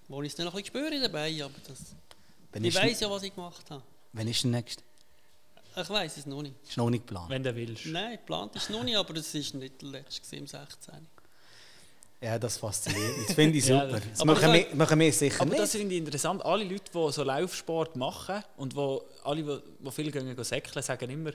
[0.07, 1.43] wo ich es dann noch ein bisschen spüre dabei.
[1.43, 1.95] Aber das,
[2.63, 3.83] ich weiß ja, was ich gemacht habe.
[4.13, 4.83] Wann ist der nächste?
[5.77, 6.55] Ich weiß es noch nicht.
[6.63, 7.29] Ist noch nicht geplant?
[7.29, 7.85] Wenn du willst.
[7.87, 11.05] Nein, geplant ist es noch nicht, aber es ist nicht der letzte im 16.
[12.21, 13.27] Ja, das fasziniert mich.
[13.27, 13.87] Das finde ich super.
[13.87, 15.61] das, das machen, wir, machen wir sicher aber nicht.
[15.61, 16.43] das finde ich interessant.
[16.43, 21.09] Alle Leute, die so Laufsport machen und wo, alle, die, die viel gehen, säckeln, sagen
[21.09, 21.31] immer,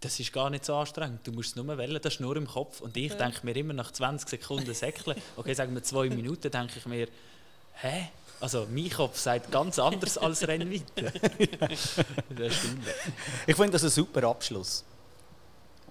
[0.00, 1.26] das ist gar nicht so anstrengend.
[1.26, 2.80] Du musst es nur wählen, das ist nur im Kopf.
[2.80, 3.16] Und ich ja.
[3.16, 7.08] denke mir immer nach 20 Sekunden säckeln, okay, sagen wir zwei Minuten, denke ich mir,
[7.74, 8.08] hä?
[8.40, 10.84] Also mein Kopf sagt ganz anders als Rennweite.
[12.36, 12.86] das stimmt.
[13.46, 14.84] Ich finde das ein super Abschluss.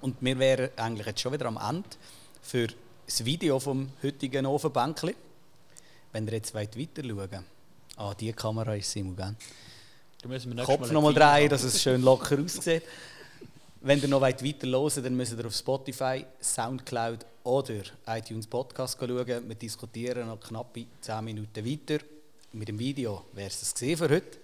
[0.01, 1.89] Und wir wären eigentlich jetzt schon wieder am Ende
[2.41, 2.67] für
[3.05, 5.15] das Video vom heutigen Ofenbänkli.
[6.11, 7.45] Wenn ihr jetzt weit weiter schauen
[7.95, 9.35] Ah, die Kamera ist Simon, gell?
[10.63, 12.83] Kopf noch mal drehen, dass es schön locker aussieht.
[13.81, 18.97] Wenn ihr noch weit weiter hören dann müsst ihr auf Spotify, Soundcloud oder iTunes Podcast
[18.97, 19.27] schauen.
[19.27, 22.03] Wir diskutieren noch knappe 10 Minuten weiter.
[22.53, 24.37] Mit dem Video wäre es das für heute.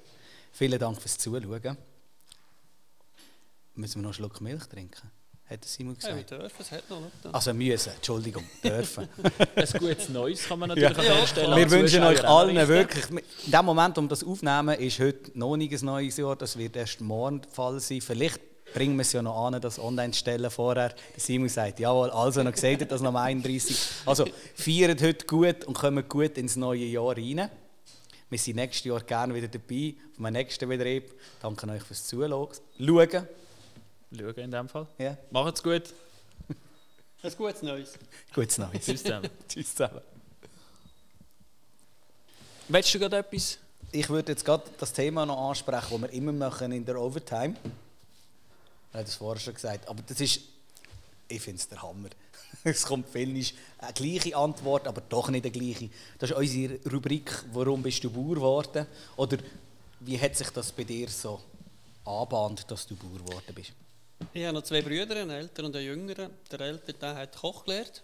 [0.52, 1.78] Vielen Dank fürs Zuschauen.
[3.76, 5.10] Müssen wir noch einen Schluck Milch trinken?
[5.50, 6.30] Hat Simon gesagt?
[6.30, 7.12] Ja, wir dürfen, es hat noch nicht.
[7.32, 9.10] Also müssen, Entschuldigung, dürfen.
[9.56, 11.04] ein gutes Neues kann man natürlich ja.
[11.04, 11.58] herstellen.
[11.58, 15.74] Wir wünschen euch allen wirklich, in dem Moment, um das aufzunehmen, ist heute noch nicht
[15.74, 18.00] ein neues Jahr, das wird erst morgen der Fall sein.
[18.00, 18.40] Vielleicht
[18.76, 20.90] bringen wir es ja noch an, das Online-Stellen vorher.
[20.90, 23.76] Der Simon sagt, jawohl, also noch gesagt, dass noch am 31.
[24.06, 27.50] Also feiert heute gut und kommen gut ins neue Jahr rein.
[28.30, 31.12] Wir sind nächstes Jahr gerne wieder dabei, auf meinem nächsten Betrieb.
[31.42, 32.50] Danke euch fürs Zuschauen.
[34.16, 34.88] Schauen in dem Fall.
[34.98, 35.18] Ja.
[35.32, 35.94] Macht's gut.
[37.22, 38.00] Ein gutes Neues.
[38.34, 38.86] Gutes Neues.
[38.86, 39.30] Tschüss zusammen.
[39.48, 40.02] Tschüss zusammen.
[42.70, 43.58] Willst du gerade etwas?
[43.92, 47.56] Ich würde jetzt gerade das Thema noch ansprechen, das wir immer machen in der Overtime.
[48.90, 49.88] Ich habe das vorher schon gesagt.
[49.90, 50.42] Aber das ist,
[51.28, 52.10] ich finde es der Hammer.
[52.64, 55.90] Es kommt viel nicht eine gleiche Antwort, aber doch nicht eine gleiche.
[56.18, 58.88] Das ist unsere Rubrik «Warum bist du Bauer geworden?»
[59.18, 59.38] Oder
[60.00, 61.40] wie hat sich das bei dir so
[62.06, 63.74] anbahnt, dass du Bauer geworden bist?
[64.34, 66.32] Ich habe noch zwei Brüder, einen älteren und einen jüngeren.
[66.52, 68.04] Der ältere hat Koch gelernt.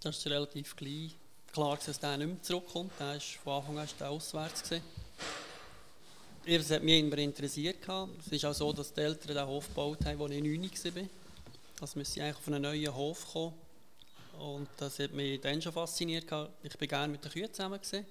[0.00, 1.12] Das ist relativ klein.
[1.52, 2.92] klar, dass der nicht mehr zurückkommt.
[3.00, 4.62] Der ist von Anfang an auswärts.
[4.62, 4.84] Gewesen.
[6.44, 7.78] Das hat mich immer interessiert.
[8.26, 11.02] Es ist auch so, dass die Eltern den Hof gebaut haben, als ich 9 war.
[11.80, 13.54] Also müsste ich eigentlich auf einen neuen Hof kommen.
[14.38, 16.26] Und das hat mich dann schon fasziniert.
[16.62, 17.80] Ich bin gerne mit den Kühen zusammen.
[17.80, 18.06] Gewesen.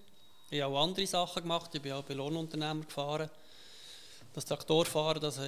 [0.49, 1.71] Ich habe auch andere Sachen gemacht.
[1.73, 3.29] Ich bin auch bei Lohnunternehmer gefahren.
[4.33, 5.39] Das Traktorfahren, das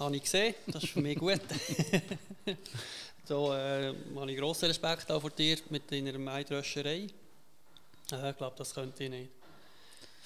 [0.00, 0.54] habe ich gesehen.
[0.66, 1.40] Das ist für mich gut.
[3.26, 7.06] so äh, habe ich grossen Respekt auch vor dir mit deiner Maidröscherei.
[8.12, 9.30] Äh, ich glaube, das könnte ich nicht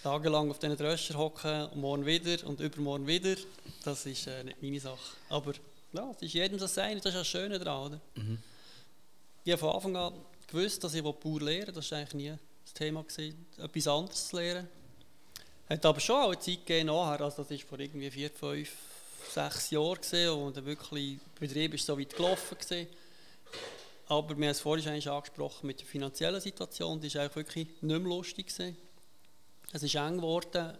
[0.02, 3.36] tagelang auf diesen Dröscher hocken und morgen wieder und übermorgen wieder,
[3.84, 4.98] das ist äh, nicht meine Sache.
[5.30, 5.54] Aber
[5.92, 7.86] ja, es ist jedem das sein, das ist das Schöne daran.
[7.86, 8.00] Oder?
[8.16, 8.38] Mhm.
[9.44, 10.14] Ich habe von Anfang an
[10.46, 14.36] gewusst, dass ich Bauer lernen Das war eigentlich nie das Thema, gewesen, etwas anderes zu
[14.36, 14.68] lernen.
[15.68, 18.70] Hat aber schon auch eine Zeit gegeben nachher, also das war vor irgendwie vier, fünf,
[19.32, 22.88] sechs gewesen, und der wirklich Betrieb ist so weit gelaufen gewesen.
[24.06, 27.82] Aber wir haben es vorhin schon angesprochen mit der finanziellen Situation, die war wirklich nicht
[27.82, 28.76] mehr lustig gewesen.
[29.72, 30.76] Es ist eng geworden,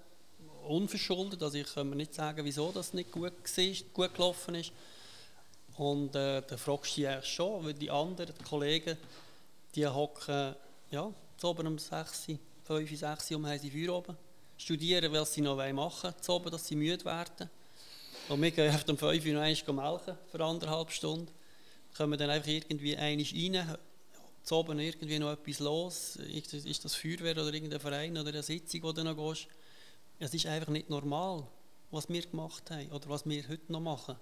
[0.69, 1.43] unverschuldet.
[1.43, 4.73] Also ich kann mir nicht sagen, wieso das nicht gut, war, gut gelaufen ist.
[5.77, 8.97] Und äh, da fragst du dich schon, weil die anderen die Kollegen,
[9.75, 10.55] die hocken
[10.91, 12.27] ja, zu oben um 6,
[12.65, 14.17] 5, 6 Uhr haben sie Feuer oben.
[14.57, 17.51] Studieren, was sie noch machen wollen, zu oben, dass sie müde werden.
[18.27, 21.31] Und wir gehen um 5 Uhr noch einmal melken für anderthalb Stunden.
[21.95, 23.79] Kommen dann einfach irgendwie einmal rein,
[24.43, 28.83] zu oben irgendwie noch etwas los, ist das Feuerwehr oder irgendein Verein oder eine Sitzung,
[28.83, 29.47] wo du noch gehst.
[30.19, 31.47] Es ist einfach nicht normal,
[31.91, 34.17] was wir gemacht haben oder was wir heute noch machen.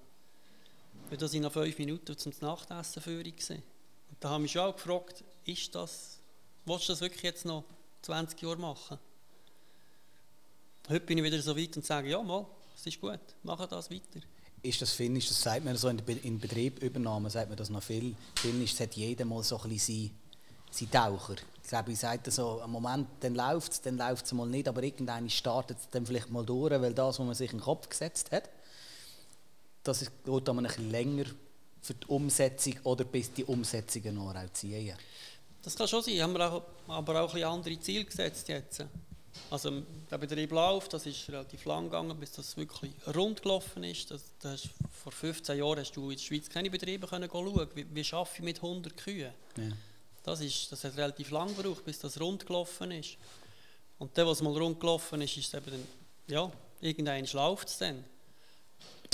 [1.09, 3.65] Weil da sind noch fünf Minuten zum Nachtessen für Und
[4.19, 6.19] da habe ich mich auch gefragt, ist das,
[6.65, 7.65] willst du das wirklich jetzt noch
[8.03, 8.99] 20 Jahre machen?
[10.89, 12.47] Heute bin ich wieder so weit und sage, ja mal,
[12.83, 14.21] es ist gut, mache das weiter
[14.63, 18.15] ist das Finnisch, das sagt man so in, in Betriebübernahme, sagt man das noch viel.
[18.37, 20.13] Finnisch, es hat jeder mal so ein bisschen
[20.71, 21.35] sein, Taucher.
[21.63, 24.69] Ich glaube, ich sage so, am Moment, dann läuft es, dann läuft es mal nicht,
[24.69, 27.65] aber irgendwann startet es dann vielleicht mal durch, weil das, was man sich in den
[27.65, 28.49] Kopf gesetzt hat,
[29.83, 31.25] das geht dann ein bisschen länger
[31.81, 34.97] für die Umsetzung oder bis die Umsetzungen noch auch ziehen.
[35.63, 38.85] Das kann schon sein, haben wir auch, aber auch ein bisschen andere Ziele gesetzt jetzt.
[39.51, 44.11] Also der Betrieb läuft, das ist relativ lang gegangen, bis das wirklich rund gelaufen ist.
[44.11, 44.69] Das, das
[45.03, 48.37] vor 15 Jahren hast du in der Schweiz keine Betriebe können schauen, wie, wie schaffe
[48.39, 49.33] ich mit 100 Kühen.
[49.57, 49.65] Ja.
[50.23, 53.17] Das, ist, das hat relativ lang gebraucht, bis das rund gelaufen ist.
[53.99, 55.87] Und dann, was mal rund gelaufen ist, ist eben dann,
[56.29, 58.05] ja, irgendein läuft es dann.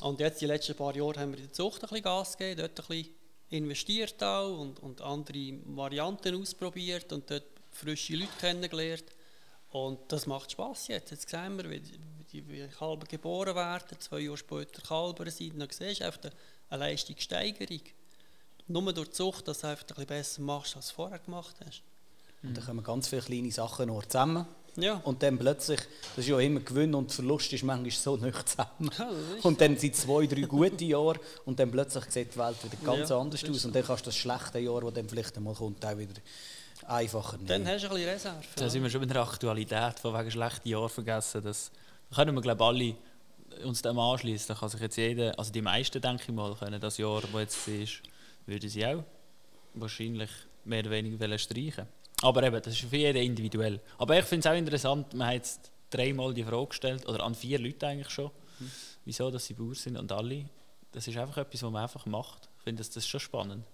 [0.02, 2.60] Und jetzt, die letzten paar Jahre, haben wir in der Zucht ein bisschen Gas gegeben,
[2.60, 3.14] dort ein bisschen
[3.50, 9.04] investiert auch und, und andere Varianten ausprobiert und dort frische Leute kennengelernt.
[9.70, 11.10] Und das macht Spass jetzt.
[11.10, 15.58] Jetzt sehen wir, wie die, wie die Kalber geboren werden, zwei Jahre später Kalber sind.
[15.60, 16.30] Dann siehst du einfach
[16.70, 17.82] eine Leistungssteigerung.
[18.66, 21.56] Nur durch die Zucht, dass du einfach ein bisschen besser machst, als du vorher gemacht
[21.64, 21.82] hast.
[22.42, 24.46] Und dann kommen ganz viele kleine Sachen noch zusammen.
[24.76, 25.00] Ja.
[25.04, 25.80] Und dann plötzlich,
[26.14, 28.90] das ist ja immer Gewinn und Verlust ist manchmal so nicht zusammen.
[28.96, 29.10] Ja,
[29.42, 33.10] Und dann sind zwei, drei gute Jahre und dann plötzlich sieht die Welt wieder ganz
[33.10, 33.64] Ja, anders aus.
[33.64, 36.14] Und dann kannst du das schlechte Jahr, das dann vielleicht einmal kommt, auch wieder
[36.86, 37.48] einfacher nehmen.
[37.48, 38.44] Dann hast du ein bisschen Reserve.
[38.56, 41.42] Da sind wir schon bei der Aktualität von wegen schlechten Jahren vergessen.
[41.42, 41.70] Das
[42.10, 44.48] da können wir, glaube ich, alle uns dem anschließen.
[44.48, 47.30] Da kann sich jetzt jeder, also die meisten, denke ich mal, können das Jahr, das
[47.32, 48.02] jetzt ist,
[48.46, 49.04] würden sie auch
[49.74, 50.30] wahrscheinlich
[50.64, 51.86] mehr oder weniger wollen streichen.
[52.22, 53.80] Aber eben, das ist für jeden individuell.
[53.98, 57.34] Aber ich finde es auch interessant, man hat jetzt dreimal die Frage gestellt, oder an
[57.34, 58.30] vier Leute eigentlich schon,
[59.04, 60.46] wieso dass sie Bauer sind und alle.
[60.92, 62.48] Das ist einfach etwas, was man einfach macht.
[62.58, 63.64] Ich finde das, das ist schon spannend.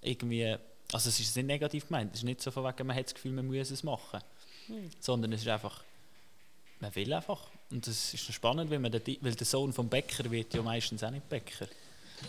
[0.00, 0.56] Irgendwie,
[0.92, 3.14] also es ist nicht negativ gemeint, es ist nicht so von wegen, man hat das
[3.14, 4.20] Gefühl, man muss es machen.
[5.00, 5.82] Sondern es ist einfach,
[6.80, 7.40] man will einfach.
[7.70, 11.02] Und das ist spannend, weil, man der, weil der Sohn vom Bäcker wird ja meistens
[11.02, 11.66] auch nicht Bäcker.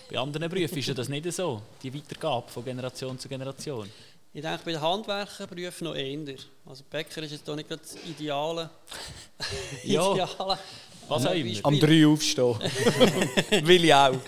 [0.10, 3.90] Bei anderen Berufen ist ja das nicht so, die Weitergabe von Generation zu Generation.
[4.34, 6.36] Ich denke, bei den Handwerkerberufen noch eher.
[6.66, 8.70] Also Bäcker ist jetzt hier nicht gerade das ideale.
[9.84, 10.12] Ja.
[10.14, 10.60] ideale
[11.10, 11.60] Was auch immer.
[11.64, 12.56] Am 3 aufstehen.
[13.68, 14.14] Will ich auch.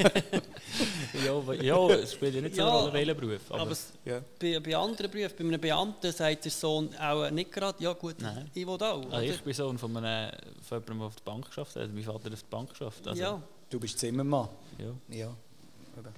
[1.26, 3.40] Ja, ja, es spielt ja nicht so eine Ja, Rolle, welcher Beruf.
[3.50, 4.20] Aber, Aber es- Ja.
[4.38, 8.16] bei, bei anderen Berufen, bei einem Beamten sagt der Sohn auch nicht gerade, ja gut,
[8.20, 8.52] Nein.
[8.54, 9.10] ich will auch.
[9.10, 11.94] also ich bin Sohn von, einem, von jemandem, der auf der Bank geschafft hat.
[11.94, 13.08] Mein Vater hat auf der Bank geschafft.
[13.08, 13.42] Also, ja.
[13.70, 14.50] Du bist Zimmermann.
[14.78, 15.16] ja.
[15.18, 15.34] Ja.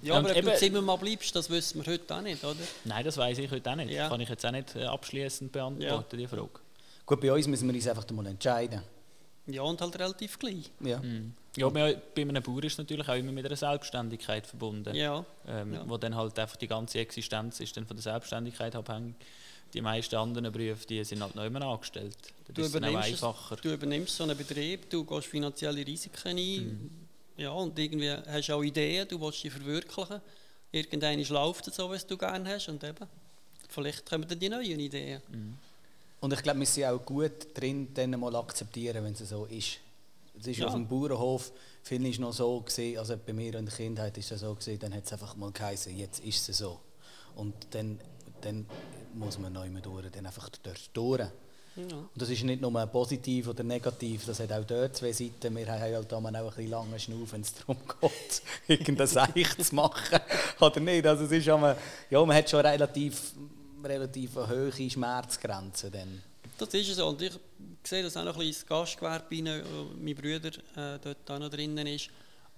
[0.02, 2.56] ja, aber ob du Zimmermann bleibst, das wissen wir heute auch nicht, oder?
[2.84, 3.92] Nein, das weiß ich heute auch nicht.
[3.92, 4.10] Ja.
[4.10, 6.50] Kann ich jetzt auch nicht äh, abschließend beantworten, die Frage.
[7.06, 8.82] Gut, bei uns müssen wir uns einfach mal entscheiden.
[9.48, 10.64] Ja, und halt relativ klein.
[10.82, 11.00] Ja.
[11.00, 11.34] Mhm.
[11.56, 14.94] Ja, wir- bei einem Bauer ist es natürlich auch immer mit einer Selbstständigkeit verbunden.
[14.96, 15.26] Ja.
[15.48, 15.84] ähm, Ja.
[15.90, 19.16] wo dann halt einfach die ganze Existenz ist dann von der Selbstständigkeit abhängig.
[19.74, 22.16] Die meisten anderen Berufe, die sind halt noch immer angestellt.
[22.48, 23.56] Du Das ist dann auch übernimmst, es, einfacher.
[23.58, 26.36] du übernimmst so einen Betrieb, du gehst finanzielle Risiken ein.
[26.68, 26.90] Mhm.
[27.38, 30.22] Ja, und irgendwie hast du auch Ideen, du willst sie verwirklichen.
[30.72, 32.70] Irgendwann läuft es so, wie du gerne hast.
[32.70, 33.08] Und eben,
[33.70, 35.22] vielleicht kommen dann die neuen Ideen.
[36.20, 39.78] Und ich glaube, wir sind auch gut drin, dann mal akzeptieren, wenn es so ist.
[40.40, 40.68] Es ist Ja.
[40.68, 41.52] auf dem Bauernhof,
[41.84, 44.80] finde ich, noch so gesehen, also bei mir in der Kindheit ist es so gesehen,
[44.80, 46.80] dann hat es einfach mal geheißen, jetzt ist es so.
[47.36, 48.00] Und dann,
[48.42, 48.66] dann
[49.14, 51.20] muss man neu durch, dann einfach dort durch.
[51.22, 51.84] Ja.
[51.84, 55.56] Und das ist nicht nur positiv oder negativ, das hat auch dort zwei Seiten.
[55.56, 59.76] Wir haben halt auch ein bisschen lange Schnauf, wenn es darum geht, irgendein Seich zu
[59.76, 60.20] machen.
[60.60, 61.06] Oder nicht?
[61.06, 61.78] Also es ist einmal,
[62.10, 63.34] ja, man hat schon relativ,
[63.84, 65.92] relativ hohe Schmerzgrenze.
[65.92, 66.22] Dann.
[66.58, 67.08] Das ist so.
[67.08, 67.32] Und ich
[67.84, 71.40] sehe das auch noch ein bisschen ins Gastgewerbe rein, wo mein Bruder äh, dort auch
[71.40, 72.10] noch drinnen ist.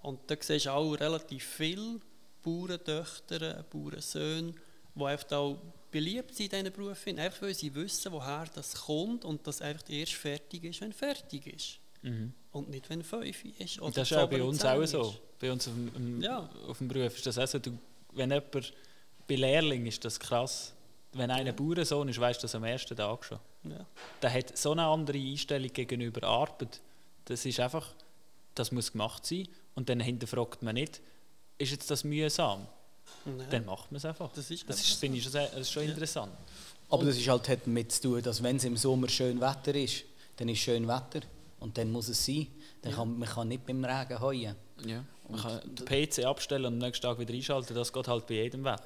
[0.02, 2.00] Und da siehst du auch relativ viele
[2.42, 4.54] Bauerntöchter, Bauernsöhne,
[4.96, 5.58] die einfach auch
[5.92, 9.90] beliebt sind in diesen Berufen, einfach weil sie wissen, woher das kommt und dass einfach
[9.90, 11.80] erst fertig ist, wenn fertig ist.
[12.02, 12.32] Mhm.
[12.52, 13.78] Und nicht, wenn fünf ist.
[13.80, 14.92] Oder Und das ist auch bei uns auch ist.
[14.92, 15.16] so.
[15.40, 16.50] Bei uns auf dem, Ja.
[16.68, 17.60] auf dem Beruf ist das auch so.
[17.60, 17.78] Du,
[18.14, 18.74] wenn jemand,
[19.28, 20.74] bei Lehrling ist das krass.
[21.14, 23.40] Wenn einer Bauernsohn ist, weißt du das am ersten Tag schon.
[23.64, 23.86] Ja.
[24.22, 26.80] Der hat so eine andere Einstellung gegenüber Arbeit.
[27.26, 27.94] Das ist einfach,
[28.56, 29.48] das muss gemacht sein.
[29.76, 31.02] Und dann hinterfragt man nicht,
[31.58, 32.68] ist jetzt das mühsam?
[33.26, 33.48] Nein.
[33.50, 34.32] Dann macht man es einfach.
[34.34, 35.90] Das ist das ist, finde ich schon, das ist schon Ja.
[35.90, 36.32] interessant.
[36.90, 39.74] Aber das ist halt hat damit zu tun, dass wenn es im Sommer schön Wetter
[39.76, 40.04] ist,
[40.38, 41.22] dann ist schön Wetter.
[41.60, 42.48] Und dann muss es sein.
[42.82, 44.56] Dann kann, man kann nicht beim Regen heuen.
[44.86, 45.04] Ja.
[45.32, 47.76] Man kann den PC abstellen und am nächsten Tag wieder einschalten.
[47.76, 48.82] Das geht halt bei jedem Wetter.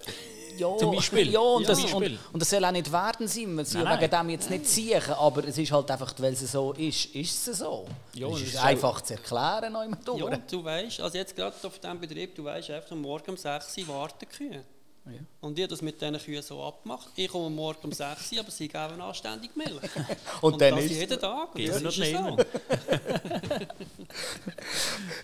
[0.57, 1.31] Ja, Zum Beispiel.
[1.31, 1.69] Ja, und, Ja.
[1.69, 1.83] das.
[1.93, 3.55] Und, und das soll auch nicht werden sein.
[3.55, 4.25] Man soll Nein, wegen nein.
[4.27, 7.57] dem jetzt nicht ziehen, aber es ist halt einfach, weil es so ist, ist es
[7.59, 7.87] so.
[8.13, 9.71] Ja, es ist einfach zu erklären.
[9.71, 10.19] noch immer durch.
[10.19, 13.37] Ja, du weißt, also jetzt gerade auf diesem Betrieb, du weißt einfach, am Morgen um
[13.37, 14.63] 6 Uhr warten Kühe.
[15.05, 15.11] Ja.
[15.41, 17.09] Und ich habe das mit diesen Kühen so abgemacht.
[17.15, 19.81] Ich komme am Morgen um 6 Uhr, aber sie geben anständig Milch.
[20.41, 21.53] Und dann das ist jeden Tag.
[21.53, 22.37] Und das ist so.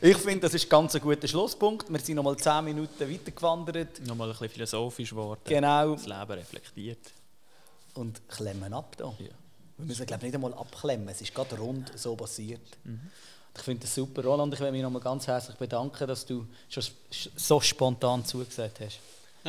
[0.02, 1.90] Ich finde, das ist ganz ein guter Schlusspunkt.
[1.90, 4.06] Wir sind noch mal 10 Minuten weitergewandert.
[4.06, 5.42] Nochmal ein bisschen philosophisch geworden.
[5.46, 5.94] Genau.
[5.94, 7.12] Das Leben reflektiert.
[7.94, 9.14] Und klemmen ab da.
[9.20, 9.28] Ja.
[9.78, 11.08] Wir müssen glaube nicht einmal abklemmen.
[11.10, 12.62] Es ist gerade rund so passiert.
[12.84, 13.10] Mhm.
[13.56, 14.24] Ich finde das super.
[14.24, 18.80] Roland, ich will mich noch mal ganz herzlich bedanken, dass du schon so spontan zugesagt
[18.80, 19.00] hast.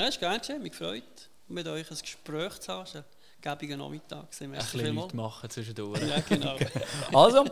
[0.01, 1.03] Ja, ist gerne mich gefreut,
[1.49, 2.85] mit euch ein Gespräch zu haben.
[2.85, 3.05] Es war ein
[3.43, 4.23] gäbiger Nachmittag.
[4.23, 5.13] Ein bisschen vielmals.
[5.13, 6.01] Leute machen zwischendurch.
[6.01, 6.57] Ja, genau.
[7.13, 7.45] Also,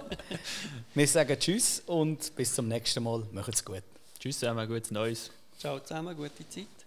[0.94, 3.22] wir sagen Tschüss und bis zum nächsten Mal.
[3.32, 3.82] Macht's gut.
[4.18, 5.30] Tschüss zusammen, gutes Neues.
[5.59, 6.78] Ciao zusammen, gute Zeit.